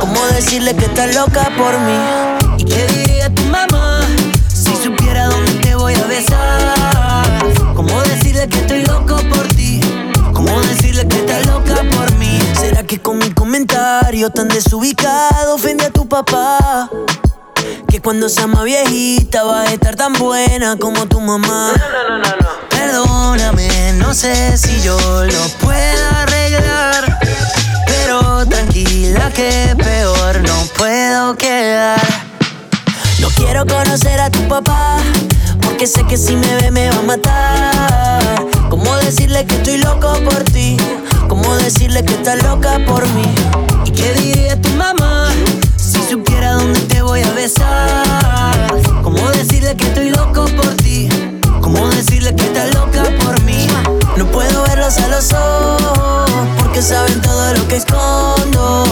¿Cómo 0.00 0.26
decirle 0.32 0.74
que 0.74 0.86
estás 0.86 1.14
loca 1.14 1.48
por 1.56 1.78
mí? 1.78 2.45
Con 13.06 13.18
mi 13.18 13.30
comentario 13.30 14.30
tan 14.30 14.48
desubicado 14.48 15.54
ofende 15.54 15.84
a 15.84 15.90
tu 15.90 16.08
papá? 16.08 16.90
Que 17.86 18.02
cuando 18.02 18.28
sea 18.28 18.48
más 18.48 18.64
viejita 18.64 19.44
va 19.44 19.62
a 19.62 19.66
estar 19.66 19.94
tan 19.94 20.12
buena 20.14 20.76
como 20.76 21.06
tu 21.06 21.20
mamá. 21.20 21.72
Perdóname, 22.68 23.92
no 23.92 24.12
sé 24.12 24.58
si 24.58 24.82
yo 24.82 24.98
lo 25.24 25.48
puedo 25.60 26.08
arreglar. 26.16 27.20
Pero 27.86 28.44
tranquila 28.46 29.30
que 29.30 29.76
peor 29.78 30.40
no 30.40 30.66
puedo 30.76 31.36
quedar. 31.36 32.00
No 33.20 33.28
quiero 33.36 33.66
conocer 33.66 34.20
a 34.20 34.30
tu 34.30 34.48
papá. 34.48 34.98
Porque 35.62 35.86
sé 35.86 36.04
que 36.08 36.16
si 36.16 36.34
me 36.34 36.56
ve 36.56 36.72
me 36.72 36.90
va 36.90 36.98
a 36.98 37.02
matar. 37.02 38.46
¿Cómo 38.68 38.96
decirle 38.96 39.46
que 39.46 39.54
estoy 39.54 39.78
loco 39.78 40.12
por 40.24 40.42
ti? 40.42 40.76
¿Cómo 41.28 41.56
decirle 41.56 42.04
que 42.04 42.14
estás 42.14 42.42
loca 42.42 42.78
por 42.86 43.06
mí? 43.08 43.34
¿Y 43.84 43.90
qué 43.90 44.12
diría 44.14 44.60
tu 44.60 44.68
mamá? 44.70 45.28
Si 45.76 46.00
supiera 46.02 46.54
dónde 46.54 46.80
te 46.80 47.02
voy 47.02 47.22
a 47.22 47.32
besar 47.32 48.56
¿Cómo 49.02 49.28
decirle 49.30 49.76
que 49.76 49.86
estoy 49.86 50.10
loco 50.10 50.46
por 50.56 50.74
ti? 50.76 51.08
¿Cómo 51.60 51.88
decirle 51.90 52.34
que 52.34 52.44
estás 52.44 52.72
loca 52.74 53.02
por 53.24 53.40
mí? 53.42 53.66
No 54.16 54.26
puedo 54.26 54.62
verlos 54.64 54.96
a 54.98 55.08
los 55.08 55.32
ojos 55.32 56.30
Porque 56.62 56.80
saben 56.80 57.20
todo 57.20 57.54
lo 57.54 57.68
que 57.68 57.76
escondo 57.76 58.84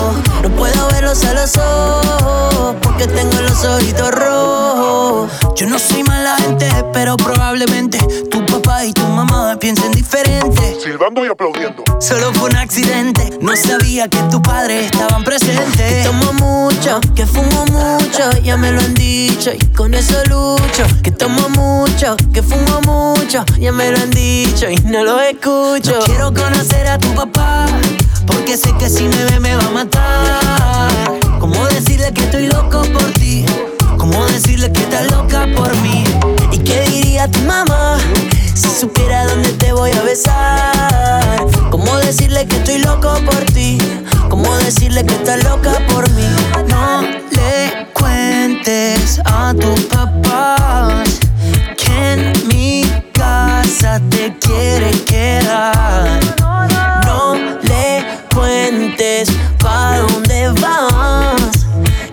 No 0.42 0.48
puedo 0.56 0.88
verlos 0.90 1.22
a 1.24 1.34
los 1.34 1.56
ojos 1.56 2.76
Porque 2.82 3.06
tengo 3.06 3.40
los 3.42 3.64
ojitos 3.64 4.10
rojos 4.10 5.30
Yo 5.54 5.66
no 5.68 5.78
soy 5.78 6.02
mala 6.02 6.36
gente 6.38 6.68
Pero 6.92 7.16
probablemente 7.16 7.98
tu 8.30 8.44
piensen 9.64 9.92
diferente 9.92 10.76
Silbando 10.78 11.24
y 11.24 11.28
aplaudiendo. 11.28 11.84
Solo 11.98 12.34
fue 12.34 12.50
un 12.50 12.56
accidente, 12.56 13.30
no 13.40 13.56
sabía 13.56 14.08
que 14.08 14.18
tus 14.30 14.42
padres 14.42 14.90
estaban 14.92 15.24
presentes. 15.24 15.74
Que 15.74 16.04
tomo 16.04 16.34
mucho, 16.34 17.00
que 17.14 17.24
fumo 17.24 17.64
mucho, 17.72 18.30
ya 18.42 18.58
me 18.58 18.72
lo 18.72 18.80
han 18.80 18.92
dicho 18.92 19.52
y 19.58 19.66
con 19.72 19.94
eso 19.94 20.22
lucho. 20.24 20.84
Que 21.02 21.10
tomo 21.10 21.48
mucho, 21.48 22.14
que 22.34 22.42
fumo 22.42 22.82
mucho, 22.82 23.42
ya 23.58 23.72
me 23.72 23.90
lo 23.90 23.96
han 23.96 24.10
dicho 24.10 24.68
y 24.68 24.76
no 24.84 25.02
lo 25.02 25.18
escucho. 25.18 25.98
No 25.98 26.04
quiero 26.04 26.34
conocer 26.34 26.86
a 26.86 26.98
tu 26.98 27.14
papá, 27.14 27.64
porque 28.26 28.58
sé 28.58 28.70
que 28.78 28.90
si 28.90 29.04
me 29.04 29.24
ve 29.24 29.40
me 29.40 29.56
va 29.56 29.64
a 29.64 29.70
matar. 29.70 30.90
¿Cómo 31.40 31.64
decirle 31.68 32.12
que 32.12 32.24
estoy 32.24 32.48
loco 32.48 32.82
por 32.92 33.10
ti? 33.12 33.46
¿Cómo 33.96 34.26
decirle 34.26 34.70
que 34.70 34.80
estás 34.80 35.10
loca 35.10 35.48
por 35.56 35.74
mí? 35.78 36.04
¿Y 36.52 36.58
qué 36.58 36.82
diría 36.82 37.30
tu 37.30 37.40
mamá? 37.40 37.96
Si 38.54 38.70
supiera 38.70 39.26
dónde 39.26 39.48
te 39.54 39.72
voy 39.72 39.90
a 39.90 40.02
besar 40.02 41.44
¿Cómo 41.70 41.96
decirle 41.98 42.46
que 42.46 42.56
estoy 42.56 42.78
loco 42.78 43.14
por 43.24 43.44
ti? 43.46 43.78
¿Cómo 44.28 44.56
decirle 44.58 45.04
que 45.04 45.14
estás 45.14 45.42
loca 45.42 45.72
por 45.88 46.08
mí? 46.12 46.28
No 46.68 47.02
le 47.02 47.88
cuentes 47.92 49.20
a 49.24 49.52
tus 49.54 49.80
papás 49.86 51.18
Que 51.76 52.12
en 52.12 52.48
mi 52.48 52.84
casa 53.12 54.00
te 54.08 54.32
quiere 54.38 54.92
quedar 55.04 56.20
No 57.04 57.34
le 57.34 58.04
cuentes 58.32 59.30
pa' 59.58 59.98
dónde 59.98 60.50
vas 60.60 61.66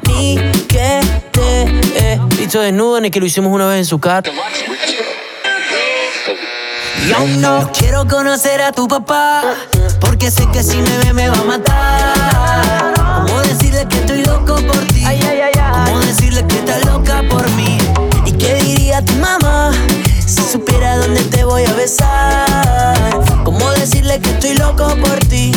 Ni 0.08 0.38
que 0.68 1.02
te 1.32 1.62
he 1.96 2.20
Visto 2.38 2.60
desnudo 2.62 3.00
ni 3.00 3.12
que 3.12 3.20
lo 3.20 3.28
hicimos 3.28 3.54
una 3.54 3.68
vez 3.68 3.78
en 3.78 3.86
su 3.86 4.00
casa. 4.00 4.24
Yo 7.08 7.26
no 7.40 7.68
quiero 7.74 8.08
conocer 8.08 8.62
a 8.62 8.72
tu 8.72 8.88
papá 8.88 9.42
Porque 10.00 10.30
sé 10.30 10.48
que 10.52 10.62
si 10.62 10.78
me 10.78 10.98
ve 11.00 11.14
me 11.14 11.30
va 11.30 11.38
a 11.38 11.44
matar 11.44 12.94
¿Cómo 13.26 13.42
decirle 13.42 13.88
que 13.90 13.98
estoy 13.98 14.24
loco 14.24 14.56
por 14.56 14.86
ti? 14.88 15.04
¿Cómo 15.86 16.00
decirle 16.02 16.46
que 16.46 16.60
estás 16.60 16.86
loca 16.86 17.24
por 17.30 17.50
mí? 17.52 17.80
¿Y 18.26 18.34
qué 18.34 18.56
diría 18.56 19.04
tu 19.04 19.14
mamá? 19.14 19.72
Si 20.26 20.44
supiera 20.44 20.98
dónde 20.98 21.24
te 21.24 21.44
voy 21.44 21.66
a 21.66 21.74
besar 21.74 23.20
¿Cómo 23.44 23.72
decirle 23.72 24.20
que 24.20 24.30
estoy 24.30 24.54
loco 24.56 24.96
por 25.04 25.20
ti? 25.22 25.52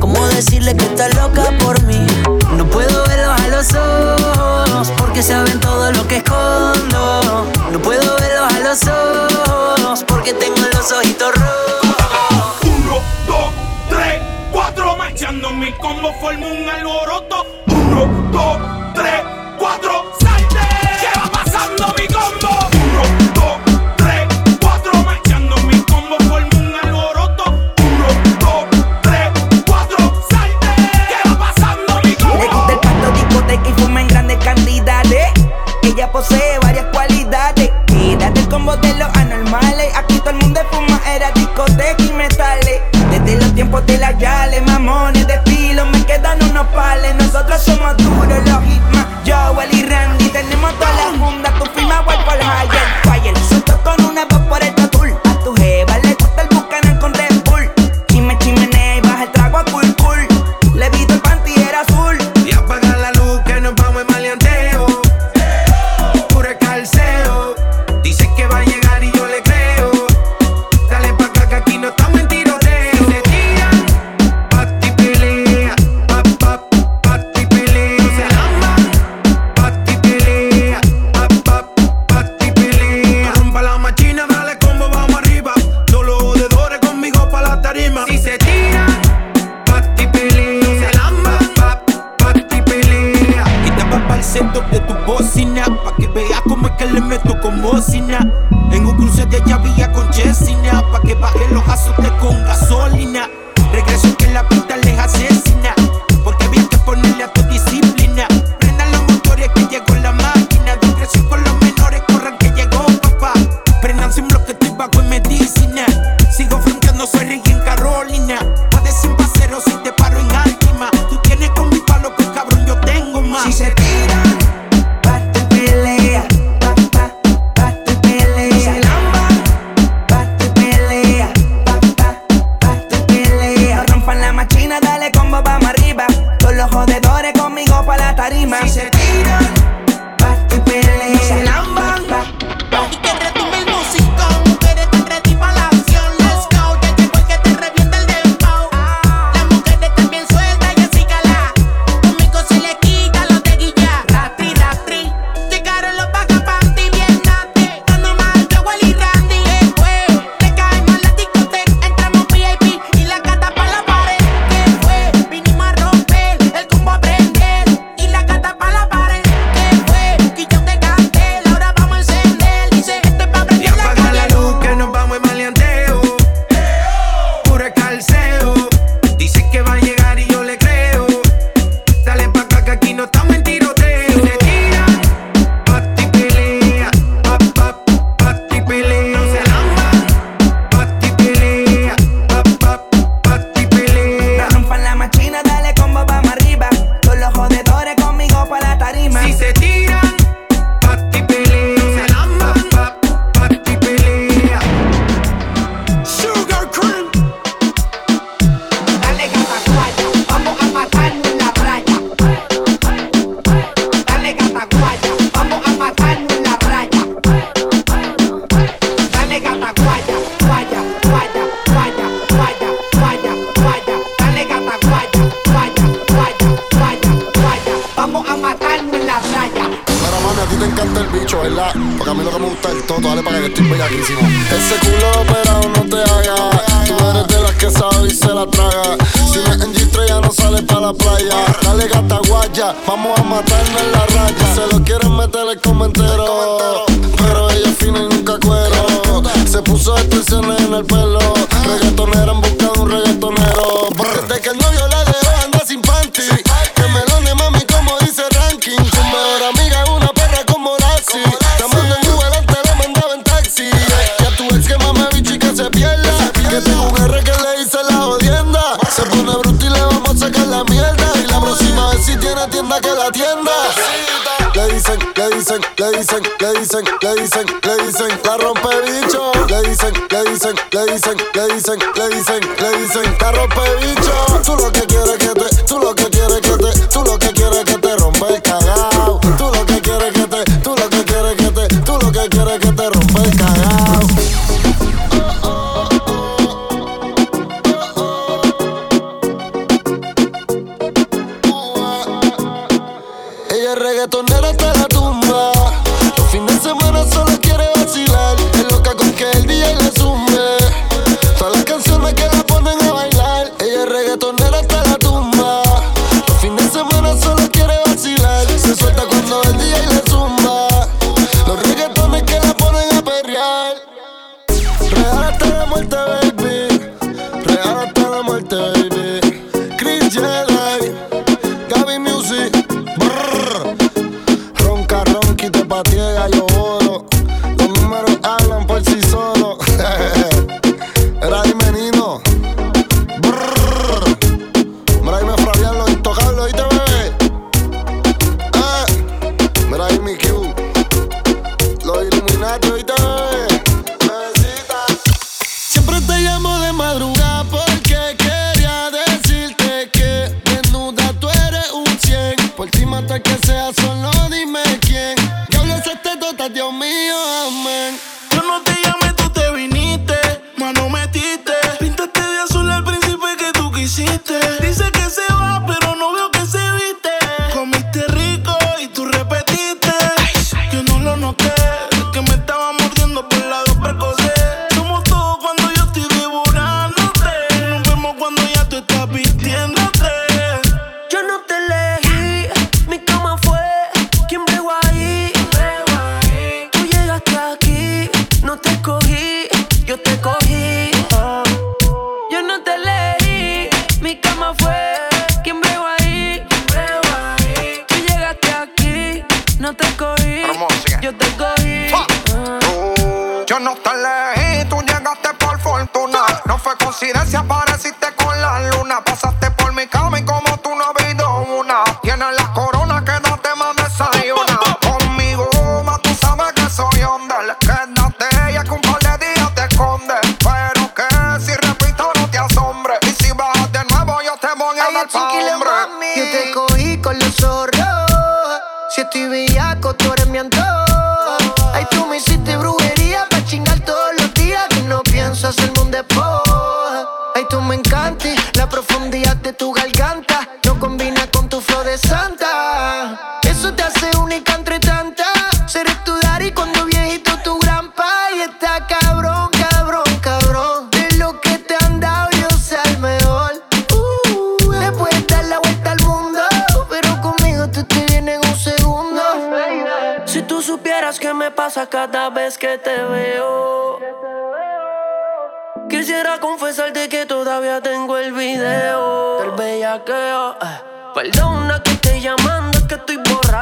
¿Cómo 0.00 0.26
decirle 0.28 0.76
que 0.76 0.84
estás 0.84 1.14
loca 1.14 1.44
por 1.60 1.80
mí? 1.84 2.06
No 2.56 2.66
puedo 2.66 3.06
verlos 3.06 3.40
a 3.40 3.48
los 3.48 3.72
ojos 3.72 4.92
Porque 4.98 5.22
saben 5.22 5.60
todo 5.60 5.92
lo 5.92 6.08
que 6.08 6.16
escondo 6.16 7.46
No 7.70 7.78
puedo 7.78 8.16
verlos 8.18 8.52
a 8.52 8.58
los 8.60 8.82
ojos 8.82 9.77
porque 10.06 10.34
tengo 10.34 10.60
los 10.74 10.92
ojitos 10.92 11.34
rojos. 11.34 12.58
Uno, 12.62 13.00
dos, 13.26 13.52
tres, 13.88 14.20
cuatro, 14.52 14.94
marchando 14.98 15.50
mi 15.50 15.72
combo 15.72 16.12
formo 16.20 16.46
un 16.46 16.68
alboroto. 16.68 17.46
Uno, 17.68 18.28
dos, 18.30 18.58
tres, 18.94 19.22
cuatro, 19.58 20.12
salte. 20.20 20.58
¿Qué 21.00 21.18
va 21.18 21.30
pasando 21.32 21.94
mi 21.98 22.06
combo? 22.06 22.47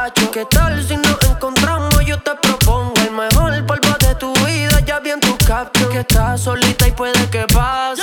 borracho. 0.07 0.31
¿Qué 0.31 0.45
tal 0.45 0.83
si 0.83 0.97
nos 0.97 1.17
encontramos? 1.23 2.05
Yo 2.05 2.17
te 2.19 2.31
propongo 2.35 2.93
el 3.01 3.11
mejor 3.11 3.65
polvo 3.65 3.95
de 3.99 4.15
tu 4.15 4.33
vida. 4.45 4.79
Ya 4.85 4.99
vi 4.99 5.11
en 5.11 5.19
tu 5.19 5.35
caption 5.45 5.89
que 5.91 5.99
estás 5.99 6.41
solita 6.41 6.87
y 6.87 6.91
puede 6.91 7.29
que 7.29 7.45
pase 7.53 7.96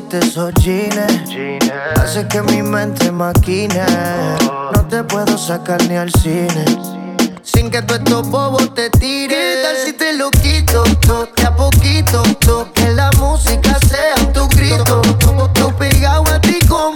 pusiste 0.00 0.18
esos 0.18 0.52
jeans. 0.54 1.66
Hace 1.96 2.26
que 2.28 2.42
mi 2.42 2.62
mente 2.62 3.10
maquine. 3.10 3.84
No 4.74 4.86
te 4.88 5.02
puedo 5.04 5.38
sacar 5.38 5.82
ni 5.88 5.96
al 5.96 6.10
cine. 6.12 6.64
Sin 7.42 7.70
que 7.70 7.80
todos 7.82 8.00
estos 8.00 8.28
bobos 8.28 8.74
te 8.74 8.90
tiren. 8.90 9.28
¿Qué 9.28 9.62
tal 9.62 9.76
si 9.84 9.92
te 9.92 10.12
lo 10.14 10.30
quito? 10.30 10.82
To, 11.06 11.28
a 11.46 11.56
poquito. 11.56 12.22
To, 12.40 12.72
que 12.72 12.90
la 12.90 13.10
música 13.12 13.78
sea 13.88 14.14
tu 14.32 14.46
grito. 14.48 15.00
Tú 15.54 15.72
pegado 15.78 16.24
a 16.26 16.40
ti 16.40 16.58
como 16.68 16.95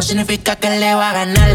no 0.00 0.06
significa 0.06 0.56
que 0.56 0.70
le 0.70 0.94
va 0.94 1.10
a 1.10 1.12
ganar. 1.12 1.49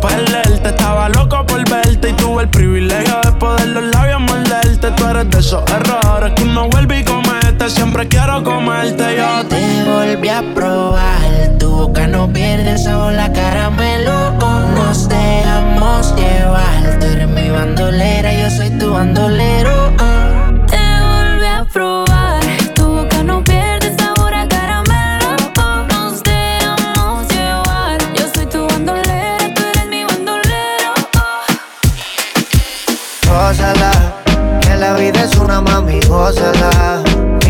perderte. 0.00 0.68
Estaba 0.68 1.08
loco 1.08 1.44
por 1.46 1.68
verte 1.68 2.10
y 2.10 2.12
tuve 2.14 2.42
el 2.42 2.48
privilegio 2.48 3.20
de 3.22 3.32
poder 3.32 3.68
los 3.68 3.84
labios 3.84 4.20
morderte. 4.20 4.90
Tú 4.92 5.06
eres 5.06 5.30
de 5.30 5.38
esos 5.38 5.62
errores 5.70 6.32
que 6.34 6.42
uno 6.42 6.68
vuelve 6.68 7.00
y 7.00 7.04
comete. 7.04 7.68
Siempre 7.70 8.08
quiero 8.08 8.42
comerte 8.42 9.16
yo. 9.16 9.46
Te 9.48 9.84
volví 9.84 10.28
a 10.28 10.42
probar. 10.54 11.58
Tu 11.58 11.70
boca 11.70 12.06
no 12.06 12.32
pierde 12.32 12.78
sabor, 12.78 13.12
la 13.12 13.32
cara 13.32 13.70
me 13.70 13.76
caramelo. 13.76 14.30
Nos 14.74 15.08
dejamos 15.08 16.14
llevar. 16.16 16.98
Tú 16.98 17.06
eres 17.06 17.28
mi 17.28 17.50
bandolera, 17.50 18.32
yo 18.32 18.50
soy 18.50 18.70
tu 18.78 18.92
bandolero 18.92 19.99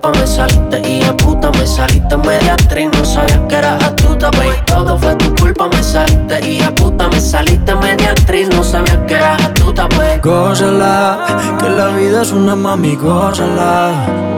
Culpa, 0.00 0.20
me 0.20 0.26
saliste 0.28 0.88
y 0.88 1.02
a 1.02 1.16
puta 1.16 1.50
me 1.50 1.66
saliste 1.66 2.16
media 2.18 2.52
actriz, 2.52 2.88
no 2.92 3.04
sabía 3.04 3.48
que 3.48 3.56
era 3.56 3.76
astuta, 3.76 4.30
baby. 4.30 4.54
Todo 4.66 4.96
fue 4.96 5.16
tu 5.16 5.34
culpa, 5.34 5.68
me 5.68 5.82
saliste 5.82 6.48
y 6.48 6.62
a 6.62 6.72
puta 6.72 7.08
me 7.08 7.20
saliste 7.20 7.74
media 7.74 8.12
actriz, 8.12 8.48
no 8.48 8.62
sabía 8.62 9.04
que 9.06 9.14
era 9.14 9.34
astuta, 9.34 9.88
baby. 9.88 10.20
Gózala, 10.22 11.56
que 11.58 11.68
la 11.70 11.88
vida 11.88 12.22
es 12.22 12.30
una 12.30 12.54
mami, 12.54 12.94
gózala. 12.94 13.90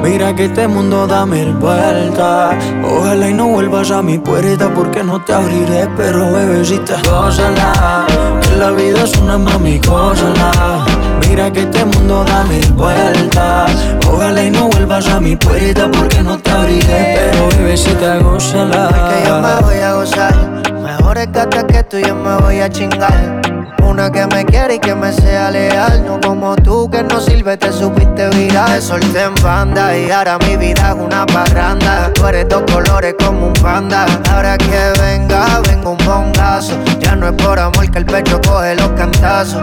Mira 0.03 0.35
que 0.35 0.47
este 0.47 0.67
mundo 0.67 1.07
da 1.07 1.27
mil 1.27 1.53
vueltas. 1.53 2.55
Ojalá 2.83 3.29
y 3.29 3.35
no 3.35 3.49
vuelvas 3.49 3.91
a 3.91 4.01
mi 4.01 4.19
puerta 4.19 4.73
porque 4.75 5.05
no 5.05 5.23
te 5.23 5.35
abriré, 5.35 5.91
pero 5.95 6.33
bebecita, 6.33 6.97
gózala. 7.05 8.07
Que 8.41 8.57
la 8.57 8.71
vida 8.71 9.03
es 9.03 9.15
una 9.19 9.37
mami, 9.37 9.79
gózala. 9.79 10.90
Mira 11.31 11.49
que 11.53 11.61
este 11.61 11.85
mundo 11.85 12.25
da 12.25 12.43
mil 12.43 12.73
vueltas. 12.73 13.71
Ojalá 14.09 14.43
y 14.43 14.51
no 14.51 14.67
vuelvas 14.67 15.07
a 15.07 15.21
mi 15.21 15.37
puerta 15.37 15.89
porque 15.89 16.25
no 16.25 16.37
te 16.37 16.51
abriré, 16.51 17.15
pero 17.31 17.49
bebecita, 17.51 18.19
gózala. 18.19 18.89
Que 19.09 19.29
yo 19.29 19.41
me 19.41 19.55
voy 19.63 19.79
a 19.79 19.95
gozar. 19.95 20.35
Mejor 20.83 21.19
escate 21.19 21.65
que 21.67 21.85
tú 21.85 21.99
yo 21.99 22.17
me 22.17 22.35
voy 22.39 22.59
a 22.59 22.69
chingar. 22.69 23.41
Una 23.85 24.11
que 24.11 24.27
me 24.27 24.45
quiere 24.45 24.75
y 24.75 24.79
que 24.81 24.93
me 24.93 25.13
sea 25.13 25.53
leal. 25.53 26.05
No 26.05 26.21
como 26.21 26.57
tú 26.57 26.91
que 26.91 27.05
no 27.05 27.21
sirve, 27.21 27.57
te 27.57 27.73
supiste 27.73 28.29
virar. 28.31 28.69
Te 28.69 28.81
solté 28.81 29.23
en 29.23 29.35
banda 29.37 29.97
y 29.97 30.11
ahora 30.11 30.37
mi 30.39 30.57
vida 30.57 30.89
es 30.89 30.97
una 30.97 31.27
parranda. 31.27 32.13
Tú 32.13 32.27
eres 32.27 32.49
dos 32.49 32.65
colores 32.73 33.15
como 33.25 33.47
un 33.47 33.53
panda. 33.53 34.05
Ahora 34.33 34.59
que 34.59 34.93
venga, 35.01 35.61
vengo 35.69 35.93
un 35.93 35.99
bongazo. 36.05 36.75
Ya 36.99 37.15
no 37.15 37.29
es 37.29 37.35
por 37.35 37.57
amor 37.57 37.89
que 37.89 37.99
el 37.99 38.07
pecho 38.07 38.41
coge 38.41 38.75
los 38.75 38.89
cantazos. 38.91 39.63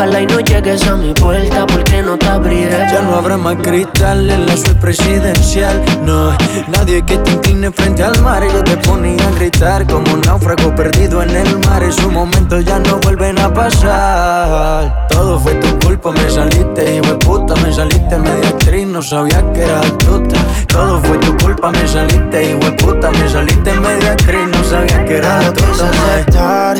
Ojalá 0.00 0.22
y 0.22 0.26
no 0.28 0.40
llegues 0.40 0.88
a 0.88 0.96
mi 0.96 1.12
puerta 1.12 1.66
porque 1.66 2.02
no 2.02 2.16
te 2.16 2.26
abriré. 2.26 2.86
Ya 2.90 3.02
no 3.02 3.16
habrá 3.16 3.36
más 3.36 3.56
cristal 3.56 4.30
en 4.30 4.46
la 4.46 4.56
suite 4.56 4.76
presidencial. 4.76 5.78
No, 6.06 6.30
nadie 6.68 7.04
que 7.04 7.18
te 7.18 7.32
incline 7.32 7.70
frente 7.70 8.02
al 8.02 8.18
mar. 8.22 8.42
Yo 8.50 8.64
te 8.64 8.78
ponía 8.78 9.22
a 9.28 9.30
gritar 9.32 9.86
como 9.86 10.14
un 10.14 10.22
náufrago 10.22 10.74
perdido 10.74 11.22
en 11.22 11.36
el 11.36 11.58
mar. 11.66 11.82
Esos 11.82 12.10
momentos 12.10 12.64
ya 12.64 12.78
no 12.78 12.96
vuelven 13.00 13.38
a 13.40 13.52
pasar. 13.52 15.06
Todo 15.10 15.38
fue 15.38 15.52
tu 15.56 15.78
culpa, 15.86 16.12
me 16.12 16.30
saliste, 16.30 16.96
hijo 16.96 17.06
de 17.06 17.16
puta. 17.16 17.54
Me 17.56 17.70
saliste 17.70 18.16
media 18.16 18.48
actriz, 18.48 18.86
no 18.86 19.02
sabía 19.02 19.52
que 19.52 19.64
era 19.64 19.80
astuta. 19.80 20.40
Todo 20.68 20.98
fue 21.02 21.18
tu 21.18 21.36
culpa, 21.36 21.70
me 21.72 21.86
saliste, 21.86 22.52
hijo 22.52 22.70
de 22.70 22.72
puta. 22.72 23.10
Me 23.10 23.28
saliste 23.28 23.74
media 23.74 24.12
actriz, 24.12 24.48
no 24.50 24.64
sabía 24.64 25.04
que 25.04 25.16
era 25.18 25.40
astuta. 25.40 26.74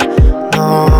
no. 0.57 1.00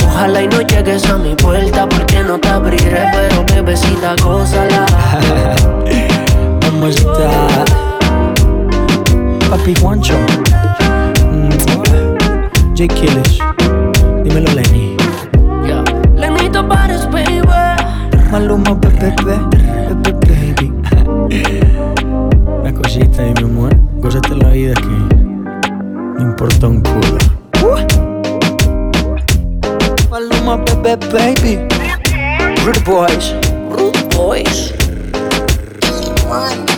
Ojalá 0.13 0.43
y 0.43 0.47
no 0.47 0.61
llegues 0.61 1.09
a 1.09 1.17
mi 1.17 1.35
puerta 1.35 1.87
porque 1.87 2.19
no 2.23 2.37
te 2.37 2.49
abriré, 2.49 3.09
pero 3.13 3.45
bebecita, 3.45 4.15
gózala. 4.21 4.85
Mamacita. 6.63 7.65
Papi 9.49 9.73
Juancho. 9.75 10.13
Mm, 11.31 11.49
J. 12.75 12.87
Killish. 12.87 13.39
Dímelo, 14.23 14.51
Lenny. 14.53 14.97
Lenito 16.15 16.67
Pares, 16.67 17.09
baby. 17.09 17.41
Maluma, 18.31 18.73
bebé, 18.73 19.13
baby. 20.27 20.73
Una 22.61 22.73
cosita 22.73 23.27
y 23.27 23.33
mi 23.33 23.43
amor. 23.43 23.75
Gózate 23.97 24.35
la 24.35 24.49
vida 24.49 24.73
que 24.73 24.87
no 26.17 26.21
importa 26.21 26.67
un 26.67 26.81
culo. 26.81 28.00
Maluma, 30.11 30.57
bebé, 30.57 30.97
baby. 31.09 31.55
Rude 32.65 32.83
Boys. 32.83 33.33
Rude 33.69 34.03
Boys. 34.13 34.73
Y 36.27 36.70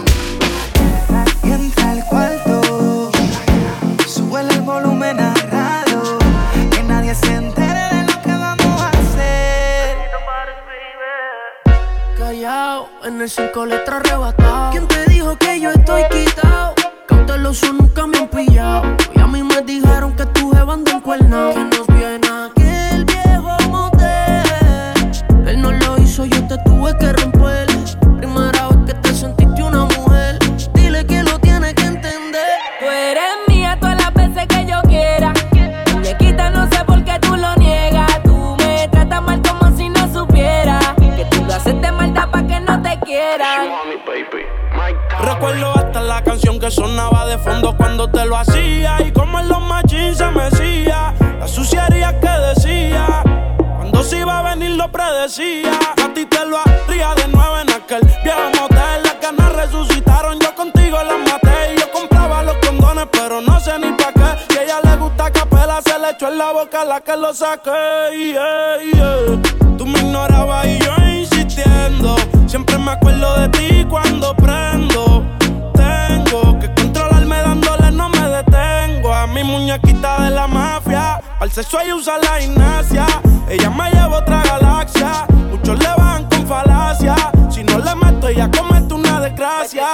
lo 67.34 67.38
saqué, 67.38 68.32
yeah, 68.32 68.78
yeah. 68.94 69.78
tú 69.78 69.86
me 69.86 70.00
ignorabas 70.00 70.68
y 70.68 70.80
yo 70.80 70.92
insistiendo, 71.20 72.16
siempre 72.46 72.78
me 72.78 72.92
acuerdo 72.92 73.40
de 73.40 73.50
ti 73.50 73.86
cuando 73.90 74.36
prendo. 74.36 75.26
Tengo 75.74 76.60
que 76.60 76.72
controlarme 76.76 77.38
dándole, 77.38 77.92
no 77.92 78.10
me 78.10 78.30
detengo. 78.30 79.14
A 79.14 79.26
mi 79.28 79.44
muñequita 79.44 80.24
de 80.24 80.30
la 80.30 80.48
mafia, 80.48 81.22
al 81.40 81.52
sexo 81.52 81.80
ella 81.80 81.96
usa 81.96 82.18
la 82.20 82.40
gimnasia. 82.40 83.06
Ella 83.50 83.70
me 83.70 83.90
lleva 83.90 84.18
a 84.18 84.20
otra 84.20 84.44
galaxia. 84.44 85.26
Muchos 85.50 85.80
le 85.80 85.90
van 85.98 86.26
con 86.30 86.46
falacia. 86.46 87.16
Si 87.50 87.64
no 87.64 87.80
le 87.80 87.96
meto, 87.96 88.28
ella 88.28 88.50
comete 88.52 88.94
una 88.94 89.20
desgracia. 89.20 89.88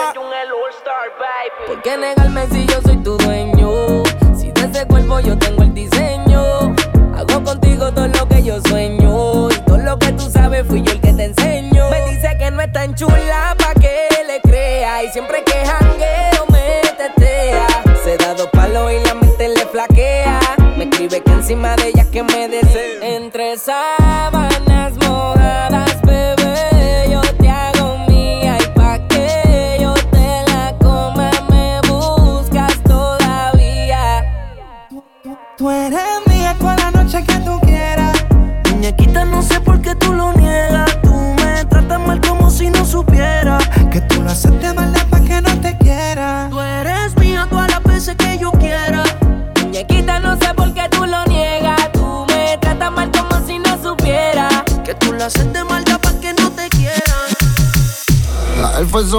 ¿Por 1.68 1.82
qué 1.84 1.98
negarme 1.98 2.48
si 2.48 2.66
yo 2.66 2.82
soy 2.82 2.98
tu 2.98 3.18
dueño? 3.18 4.04
Si 4.36 4.52
de 4.52 4.62
ese 4.62 4.86
cuerpo 4.88 5.20
yo 5.20 5.38
tengo 5.38 5.59
encima 21.50 21.79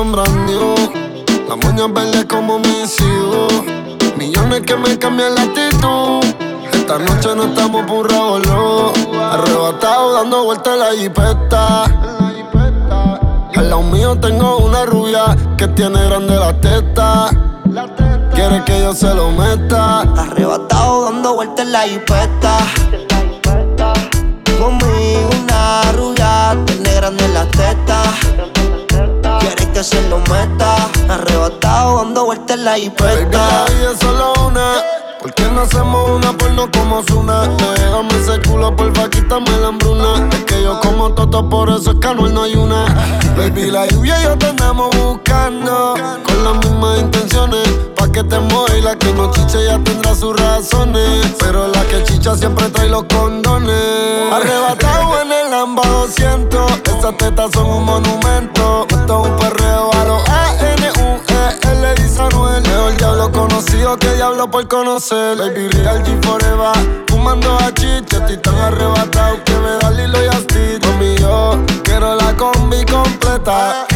La 0.01 0.07
elfa 0.07 0.23
es 0.23 0.29
sombrandio, 0.31 0.75
la 1.47 1.57
moña 1.57 1.87
verde 1.89 2.27
como 2.27 2.59
mis 2.59 2.99
hijos. 3.01 3.53
Millones 4.17 4.63
que 4.63 4.75
me 4.75 4.99
cambian 4.99 5.35
la 5.35 5.43
actitud. 5.43 6.25
Esta 6.73 6.99
noche 6.99 7.37
no 7.37 7.45
estamos 7.45 7.85
por 7.85 8.11
boludo. 8.11 8.93
Arrebatado 9.31 10.15
dando 10.15 10.45
vueltas 10.45 10.73
en 10.73 10.79
la 10.79 10.93
jipeta. 10.93 11.85
Al 13.57 13.69
lado 13.69 13.83
mío 13.83 14.19
tengo 14.19 14.59
una 14.59 14.87
rubia 14.87 15.37
que 15.59 15.69
tiene 15.69 16.03
grande 16.07 16.35
la 16.35 16.59
teta. 16.59 17.29
Quiere 18.35 18.65
que 18.65 18.81
yo 18.81 18.95
se 18.95 19.15
lo 19.15 19.31
meta. 19.33 20.01
Arrebatado 20.01 21.11
dando 21.11 21.35
vueltas 21.35 21.67
en 21.67 21.73
la 21.73 21.83
jipeta. 21.83 22.57
Conmigo 24.59 25.31
una 25.43 25.93
rubia, 25.93 26.57
tiene 26.65 26.95
grande 26.95 27.29
la 27.29 27.45
teta. 27.51 27.60
Que 29.81 29.85
se 29.85 30.09
lo 30.11 30.19
meta. 30.19 30.77
Arrebatado 31.09 32.05
dando 32.05 32.27
vueltas 32.27 32.59
en 32.59 32.65
la 32.67 32.73
Baby, 32.73 32.83
jipeta. 32.83 33.65
la 33.65 33.99
solo 33.99 34.35
una. 34.47 34.75
¿Por 35.19 35.33
qué 35.33 35.45
no 35.45 35.63
hacemos 35.63 36.11
una 36.11 36.37
porno 36.37 36.71
como 36.71 37.03
Zuna? 37.03 37.49
Déjame 37.77 38.15
ese 38.21 38.47
culo, 38.47 38.77
porfa, 38.77 39.09
quítame 39.09 39.51
la 39.59 39.69
hambruna. 39.69 40.29
Es 40.33 40.45
que 40.45 40.63
yo 40.63 40.79
como 40.81 41.15
toto, 41.15 41.49
por 41.49 41.71
eso 41.71 41.93
es 41.93 41.97
que 41.99 42.09
Anuel 42.09 42.35
no 42.35 42.43
hay 42.43 42.57
una. 42.57 42.85
Baby, 43.39 43.71
la 43.71 43.87
lluvia 43.87 44.21
y 44.21 44.25
yo 44.25 44.37
te 44.37 44.49
andamos 44.49 44.95
buscando. 44.95 45.95
Con 46.25 46.45
las 46.45 46.57
mismas 46.59 47.01
intenciones. 47.01 47.67
Pa' 47.97 48.13
que 48.13 48.23
te 48.23 48.39
mueva 48.39 48.75
la 48.83 48.97
que 48.97 49.15
no 49.15 49.31
chiche 49.31 49.65
ya 49.65 49.79
tendrá 49.79 50.15
sus 50.15 50.39
razones. 50.39 51.27
Pero 51.39 51.69
la 51.69 51.83
que 51.85 52.05
chicha 52.05 52.37
siempre 52.37 52.69
trae 52.69 52.91
los 52.91 53.05
condones. 53.05 54.31
Arrebatado 54.31 55.23
en 55.23 55.33
el 55.33 55.40
Lamba 55.51 55.83
200. 55.85 56.81
Esas 56.85 57.17
tetas 57.17 57.51
son 57.53 57.67
un 57.67 57.85
monumento. 57.85 58.87
Esto 58.89 59.25
es 59.25 59.31
un 59.31 59.37
perreo 59.37 59.91
a 59.93 60.05
los 60.05 60.29
A-N-U-E. 60.29 61.73
L 61.73 61.95
dice 61.97 62.23
Anuel. 62.23 62.63
Mejor 62.63 62.97
diablo 62.97 63.33
conocido 63.33 63.99
que 63.99 64.15
diablo 64.15 64.49
por 64.49 64.69
conocer. 64.69 65.39
Baby, 65.39 65.69
real 65.69 66.05
G 66.05 66.25
forever. 66.25 67.05
Fumando 67.09 67.57
a 67.57 67.75
chicha, 67.75 68.19
estoy 68.19 68.37
tan 68.37 68.55
arrebatado 68.59 69.43
que 69.43 69.53
me 69.55 69.71
da 69.81 69.91
Lilo 69.91 70.25
y 70.25 70.29
Asti. 70.29 70.87
Mami, 70.87 71.17
yo 71.17 71.59
quiero 71.83 72.15
la 72.15 72.37
combi 72.37 72.85
completa. 72.85 73.87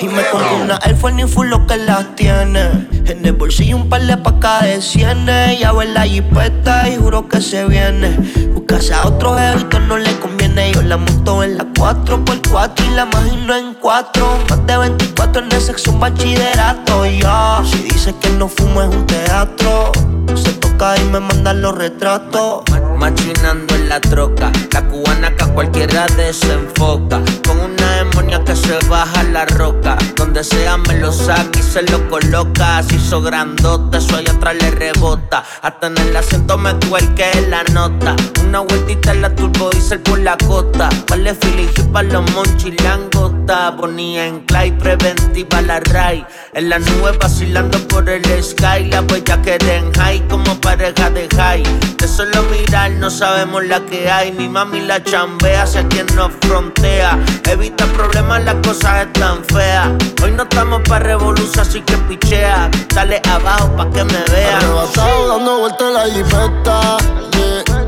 Y 0.00 0.06
me 0.06 0.22
pongo 0.24 0.64
una 0.64 0.78
Air 0.84 0.96
Force 0.96 1.26
full 1.28 1.48
lo 1.48 1.66
que 1.66 1.78
las 1.78 2.14
tiene. 2.14 2.91
En 3.22 3.28
el 3.28 3.34
bolsillo 3.34 3.76
un 3.76 3.88
par 3.88 4.04
de 4.04 4.16
pacas 4.16 4.64
de 4.64 4.82
cienes. 4.82 5.60
Ya 5.60 5.70
ver 5.70 5.90
la 5.90 6.02
jipeta 6.02 6.88
y 6.88 6.96
juro 6.96 7.28
que 7.28 7.40
se 7.40 7.64
viene. 7.66 8.18
Buscarse 8.52 8.92
a 8.94 9.06
otro 9.06 9.38
jevito 9.38 9.78
no 9.78 9.96
le 9.96 10.18
conviene. 10.18 10.72
Yo 10.72 10.82
la 10.82 10.96
monto 10.96 11.44
en 11.44 11.56
la 11.56 11.64
4x4 11.66 12.84
y 12.84 12.90
la 12.96 13.04
imagino 13.04 13.54
en 13.54 13.74
4. 13.74 14.38
Más 14.50 14.66
de 14.66 14.76
24 14.76 15.40
en 15.40 15.52
el 15.52 15.60
sexo 15.60 15.92
un 15.92 16.00
bachillerato. 16.00 17.06
Ya, 17.06 17.62
si 17.64 17.78
dice 17.84 18.12
que 18.20 18.28
no 18.30 18.48
fumo 18.48 18.82
es 18.82 18.92
un 18.92 19.06
teatro. 19.06 19.92
Se 20.34 20.54
toca 20.54 20.96
y 20.98 21.04
me 21.04 21.20
mandan 21.20 21.62
los 21.62 21.76
retratos. 21.76 22.64
Machinando 23.02 23.74
en 23.74 23.88
la 23.88 24.00
troca, 24.00 24.52
la 24.70 24.86
cubana 24.86 25.34
que 25.34 25.42
a 25.42 25.48
cualquiera 25.48 26.06
desenfoca. 26.06 27.20
Con 27.44 27.58
una 27.58 27.96
demonia 27.96 28.44
que 28.44 28.54
se 28.54 28.78
baja 28.88 29.24
la 29.24 29.44
roca. 29.44 29.98
Donde 30.14 30.44
sea 30.44 30.76
me 30.76 31.00
lo 31.00 31.10
saca 31.10 31.58
y 31.58 31.62
se 31.64 31.82
lo 31.82 32.08
coloca. 32.08 32.78
Así 32.78 32.94
hizo 32.94 33.20
grandote, 33.20 33.98
eso 33.98 34.16
allá 34.16 34.30
atrás 34.30 34.54
le 34.54 34.70
rebota. 34.70 35.42
Hasta 35.62 35.88
en 35.88 35.98
el 35.98 36.16
asiento 36.16 36.56
me 36.56 36.74
cuelque 36.88 37.26
la 37.48 37.64
nota. 37.72 38.14
Una 38.44 38.60
vueltita 38.60 39.10
en 39.10 39.22
la 39.22 39.34
turbo 39.34 39.70
diesel 39.70 39.98
por 39.98 40.20
la 40.20 40.36
costa. 40.46 40.88
Vale 41.08 41.34
feeling 41.34 41.66
para 41.92 42.06
los 42.06 42.30
monchis 42.30 42.80
langota. 42.84 43.72
Bonía 43.72 44.28
en 44.28 44.46
clay, 44.46 44.70
preventiva 44.70 45.60
la 45.60 45.80
ray. 45.80 46.24
En 46.54 46.68
la 46.68 46.78
nube 46.78 47.18
vacilando 47.20 47.78
por 47.88 48.08
el 48.08 48.22
sky. 48.44 48.84
La 48.90 49.00
huella 49.00 49.42
que 49.42 49.56
en 49.56 49.92
high 49.94 50.20
como 50.28 50.54
pareja 50.60 51.10
de 51.10 51.28
high. 51.36 51.64
De 51.98 52.06
solo 52.06 52.44
mirar 52.44 52.91
no 52.98 53.10
sabemos 53.10 53.64
la 53.64 53.80
que 53.80 54.10
hay. 54.10 54.32
Mi 54.32 54.48
mami 54.48 54.80
la 54.80 55.02
chambea 55.02 55.62
hacia 55.62 55.86
quien 55.88 56.06
nos 56.14 56.32
frontea. 56.40 57.18
Evita 57.50 57.84
problemas, 57.86 58.44
las 58.44 58.56
cosas 58.66 59.06
están 59.06 59.44
feas. 59.44 59.90
Hoy 60.22 60.32
no 60.32 60.44
estamos 60.44 60.82
pa' 60.88 60.98
revolución, 60.98 61.60
así 61.60 61.80
que 61.82 61.96
pichea. 61.98 62.70
Dale 62.94 63.20
abajo 63.30 63.74
pa' 63.76 63.90
que 63.90 64.04
me 64.04 64.22
vean. 64.32 64.56
Arrebatado 64.56 65.28
dando 65.28 65.58
vueltas 65.58 65.88
en 65.88 65.94
la 65.94 66.04
jipeta. 66.04 66.96
yeah. 67.36 67.82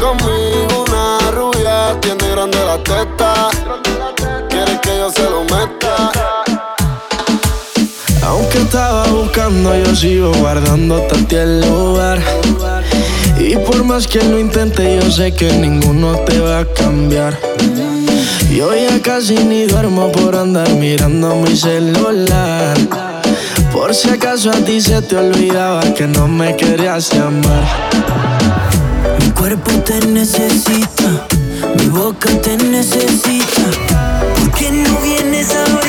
Conmigo 0.00 0.84
una 0.88 1.30
rubia 1.30 2.00
tiene 2.00 2.30
grande 2.30 2.58
la 2.64 2.78
teta. 2.78 3.50
Quiere 4.48 4.80
que 4.80 4.98
yo 4.98 5.10
se 5.10 5.24
lo 5.28 5.42
meta. 5.44 6.12
Aunque 8.24 8.58
estaba 8.58 9.06
buscando, 9.08 9.76
yo 9.76 9.94
sigo 9.94 10.32
guardándote 10.34 11.36
a 11.36 11.42
el 11.42 11.60
lugar. 11.60 12.20
Y 13.38 13.56
por 13.56 13.84
más 13.84 14.06
que 14.06 14.22
lo 14.22 14.38
intente, 14.38 14.98
yo 15.00 15.10
sé 15.10 15.32
que 15.32 15.52
ninguno 15.52 16.16
te 16.20 16.40
va 16.40 16.60
a 16.60 16.64
cambiar. 16.66 17.38
Yo 18.54 18.74
ya 18.74 19.00
casi 19.00 19.34
ni 19.34 19.64
duermo 19.64 20.12
por 20.12 20.36
andar 20.36 20.68
mirando 20.74 21.36
mi 21.36 21.56
celular. 21.56 22.76
Por 23.72 23.94
si 23.94 24.10
acaso 24.10 24.50
a 24.50 24.54
ti 24.54 24.80
se 24.80 25.00
te 25.02 25.16
olvidaba 25.16 25.82
que 25.94 26.06
no 26.06 26.28
me 26.28 26.56
querías 26.56 27.12
llamar. 27.12 27.64
Mi 29.20 29.30
cuerpo 29.30 29.70
te 29.84 30.04
necesita, 30.06 31.26
mi 31.78 31.86
boca 31.86 32.28
te 32.42 32.56
necesita. 32.56 33.62
¿Por 34.36 34.52
qué 34.52 34.70
no 34.70 34.98
vienes 35.00 35.54
ahorita? 35.54 35.79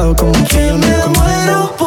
Pecado 0.00 0.16
como 0.16 0.32
que 0.44 0.66
yo 0.68 0.78
me 0.78 1.06
muero 1.18 1.79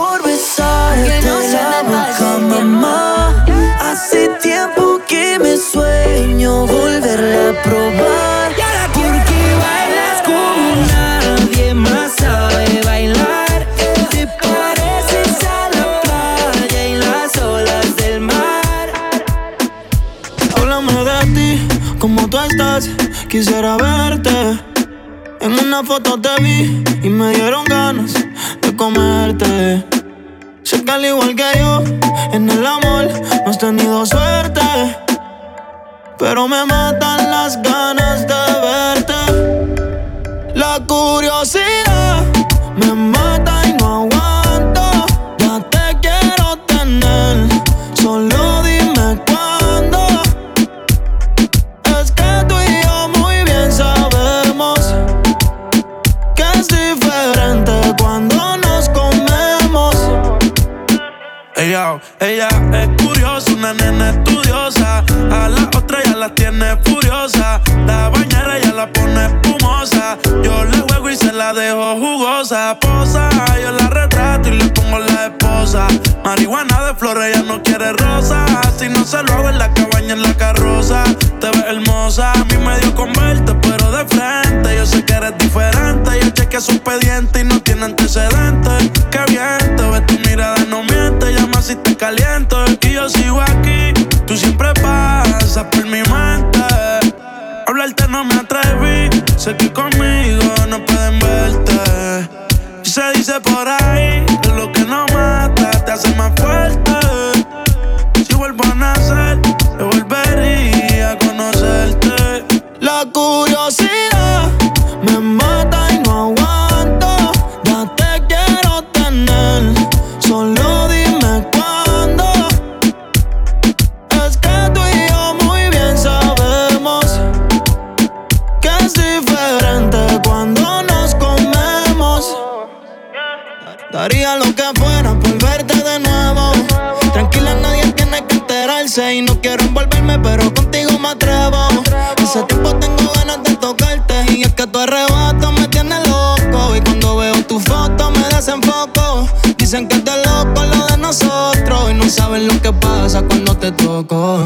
sabes 152.13 152.43
lo 152.43 152.61
que 152.61 152.71
pasa 152.71 153.23
cuando 153.23 153.55
te 153.57 153.71
toco. 153.71 154.45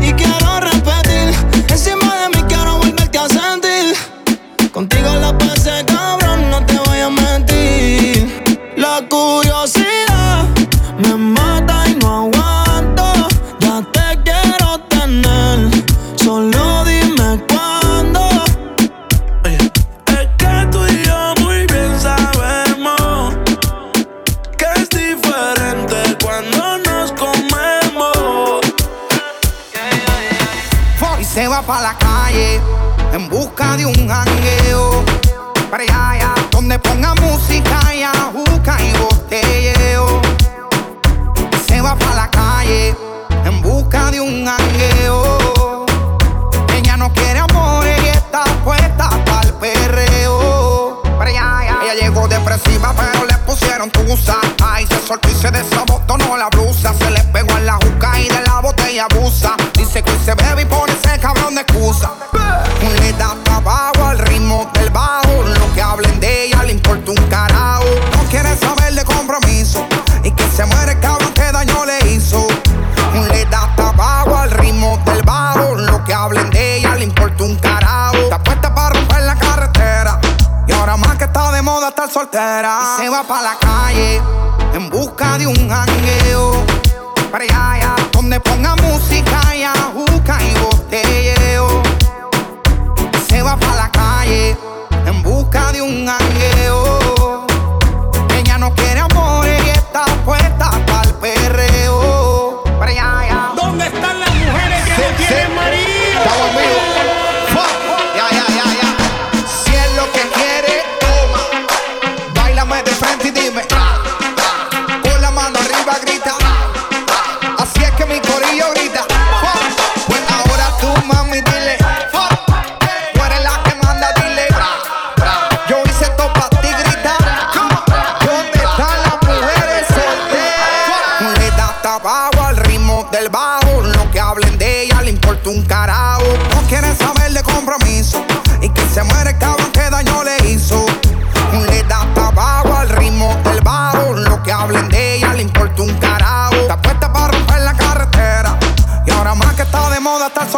Y 0.00 0.12
quiero 0.14 0.38
un 33.88 34.08
jangueo. 34.08 35.04
Para 35.70 35.84
donde 36.50 36.78
ponga 36.78 37.14
música 37.14 37.94
y 37.94 38.02
ajuca 38.02 38.76
y 38.82 38.92
botelleo. 38.98 40.20
Se 41.66 41.80
va 41.80 41.96
para 41.96 42.14
la 42.14 42.30
calle 42.30 42.94
en 43.44 43.62
busca 43.62 44.10
de 44.10 44.20
un 44.20 44.46
jangueo. 44.46 45.86
Ella 46.74 46.96
no 46.96 47.12
quiere 47.12 47.40
amor, 47.40 47.86
y 47.86 48.08
está 48.08 48.44
puesta 48.64 49.10
para 49.24 49.48
el 49.48 49.54
perreo. 49.54 51.02
Ella 51.26 51.94
llegó 52.00 52.28
depresiva, 52.28 52.94
pero 52.94 53.24
le 53.24 53.36
pusieron 53.38 53.90
tusa. 53.90 54.36
Ay, 54.62 54.86
se 54.86 55.06
soltó 55.06 55.28
y 55.30 55.34
se 55.34 55.50
desabotó, 55.50 56.16
la 56.36 56.48
blusa. 56.48 56.94
Se 56.94 57.10
le 57.10 57.22
pegó 57.24 57.54
a 57.54 57.60
la 57.60 57.74
juca 57.74 58.20
y 58.20 58.28
de 58.28 58.40
la 58.42 58.60
botella 58.60 59.06
abusa. 59.10 59.56
Dice 59.74 60.02
que 60.02 60.12
se 60.24 60.34
bebe 60.34 60.62
y 60.62 60.64
soltera 82.30 82.78
y 82.98 83.02
se 83.02 83.08
va 83.08 83.22
para 83.22 83.42
la 83.42 83.58
calle 83.58 84.20
en 84.74 84.90
busca 84.90 85.38
de 85.38 85.46
un 85.46 85.68
jangueo. 85.68 86.64
Para 87.30 87.44
allá 87.44 87.77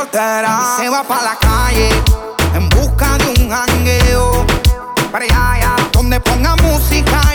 y 0.02 0.82
se 0.82 0.88
va 0.88 1.02
para 1.02 1.22
la 1.22 1.36
calle 1.36 1.90
en 2.54 2.68
busca 2.70 3.18
de 3.18 3.42
un 3.42 3.50
jangueo. 3.50 4.46
Para 5.12 5.24
allá, 5.24 5.76
donde 5.92 6.18
ponga 6.20 6.56
música 6.56 7.29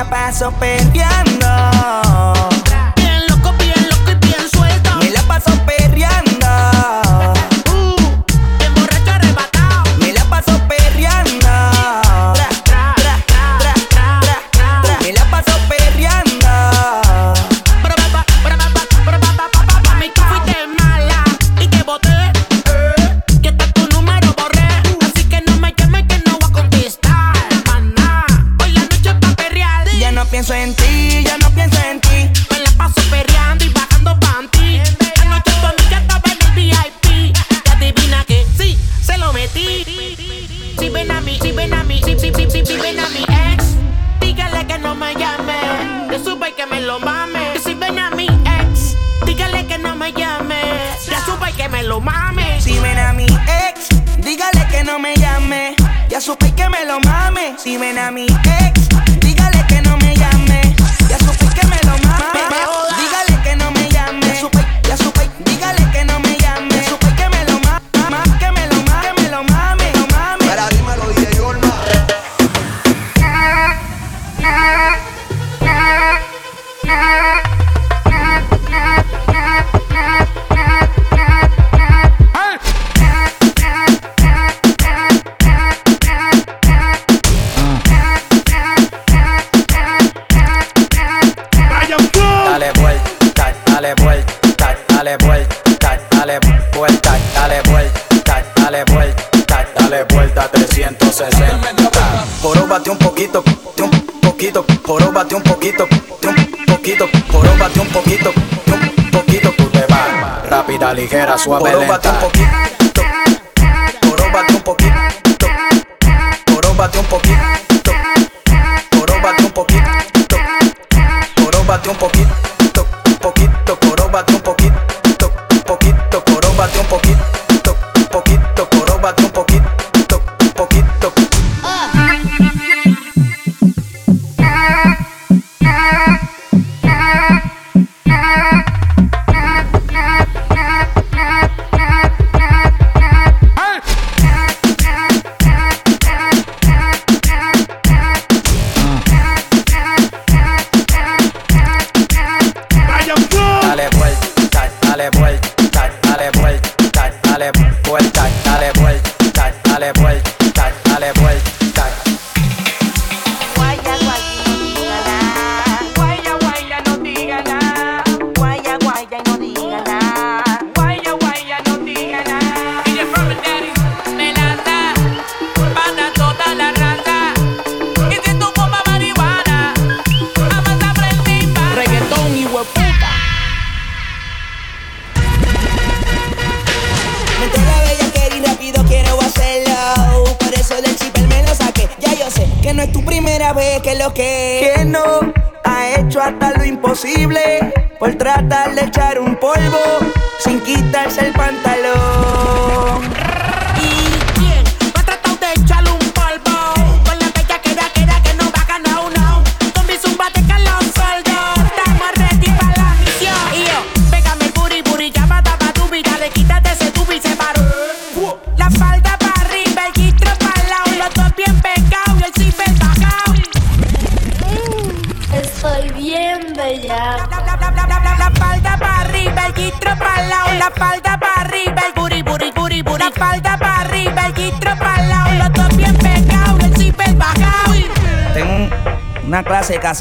la 0.00 0.08
paso 0.08 0.50
perreando. 0.52 2.49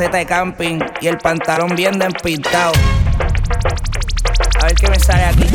de 0.07 0.25
camping 0.25 0.79
y 1.01 1.07
el 1.07 1.17
pantalón 1.17 1.75
bien 1.75 1.99
despintado. 1.99 2.71
A 4.61 4.65
ver 4.65 4.75
qué 4.75 4.89
me 4.89 4.97
sale 4.97 5.25
aquí. 5.25 5.45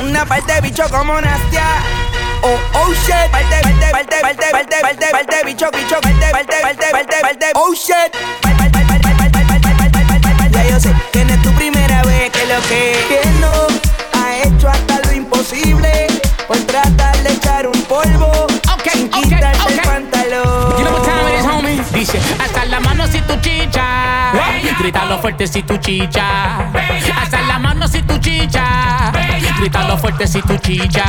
Una 0.00 0.24
parte 0.24 0.54
de 0.54 0.60
bicho 0.62 0.84
como 0.88 1.20
Nastia. 1.20 1.66
Oh, 2.42 2.58
oh 2.74 2.92
shit. 2.94 3.30
Parte, 3.30 3.60
parte, 3.62 3.86
parte, 3.92 4.16
parte, 4.22 4.46
parte, 4.50 4.76
parte, 4.80 5.06
parte, 5.10 5.44
bicho, 5.44 5.70
bicho, 5.70 6.00
parte, 6.00 6.30
parte, 6.32 6.54
parte, 6.62 6.86
parte, 6.90 7.16
parte, 7.20 7.46
oh 7.56 7.74
shit. 7.74 8.14
Ya 10.50 10.64
yo 10.64 10.80
sé 10.80 10.94
que 11.12 11.24
no 11.26 11.34
es 11.34 11.42
tu 11.42 11.52
primera 11.52 12.02
vez 12.04 12.30
que 12.30 12.46
lo 12.46 12.60
que, 12.68 12.96
que 13.06 13.20
no 13.40 13.52
ha 14.18 14.38
hecho 14.38 14.70
hasta 14.70 14.98
lo 15.06 15.12
imposible 15.12 16.06
por 16.46 16.56
tratar 16.60 17.18
de 17.18 17.32
echar 17.34 17.66
un 17.66 17.82
polvo 17.82 18.46
okay, 18.72 19.10
sin 19.12 19.32
el 19.34 19.80
pantalón. 19.82 20.78
You 20.78 20.84
know 20.84 20.92
what 20.94 21.04
time 21.04 21.28
it 21.28 21.38
is, 21.38 21.44
homie? 21.44 21.82
Dice, 21.92 22.18
hasta 22.40 22.64
la 22.66 22.80
mano 22.80 23.06
chicha. 23.40 24.32
Grítalo 24.78 25.16
oh. 25.16 25.20
fuerte 25.20 25.46
si 25.46 25.62
tu 25.62 25.76
chicha. 25.78 26.70
Haz 27.16 27.32
la 27.46 27.58
mano 27.58 27.88
si 27.88 28.02
tu 28.02 28.18
chicha. 28.18 29.12
Grítalo 29.58 29.94
oh. 29.94 29.98
fuerte 29.98 30.26
si 30.26 30.40
tu 30.42 30.56
chicha. 30.58 31.04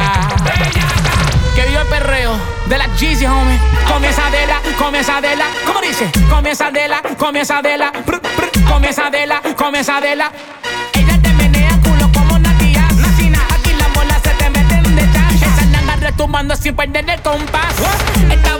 Que 1.55 1.65
viva 1.65 1.81
el 1.81 1.87
perreo 1.87 2.37
de 2.67 2.77
la 2.77 2.87
Jeezy, 2.95 3.25
homie. 3.25 3.57
Comienza 3.87 4.29
de 4.29 4.47
la, 4.47 4.59
comienza 4.77 5.21
de 5.21 5.35
la. 5.35 5.45
¿Cómo 5.65 5.81
dice? 5.81 6.09
Comienza 6.29 6.71
de 6.71 6.87
la, 6.87 7.01
comienza 7.17 7.61
de 7.61 7.77
la. 7.77 7.91
Brr, 7.91 8.21
brr. 8.21 8.63
Comienza 8.67 9.09
de 9.09 9.25
la, 9.27 9.41
comienza 9.57 9.99
de 9.99 10.15
la. 10.15 10.31
Ella 10.93 11.21
te 11.21 11.33
menea 11.33 11.71
culo 11.83 12.09
como 12.13 12.39
Natia. 12.39 12.87
Nacina, 12.95 13.39
aquí 13.51 13.73
las 13.73 13.93
bolas 13.93 14.21
se 14.23 14.29
te 14.29 14.49
meten 14.49 14.95
de 14.95 15.01
chan. 15.11 15.35
Esa 15.35 15.65
nanga 15.65 15.95
retumbando 15.95 16.55
sin 16.55 16.75
perder 16.75 17.09
el 17.09 17.21
compás. 17.21 17.73
Esta 18.31 18.58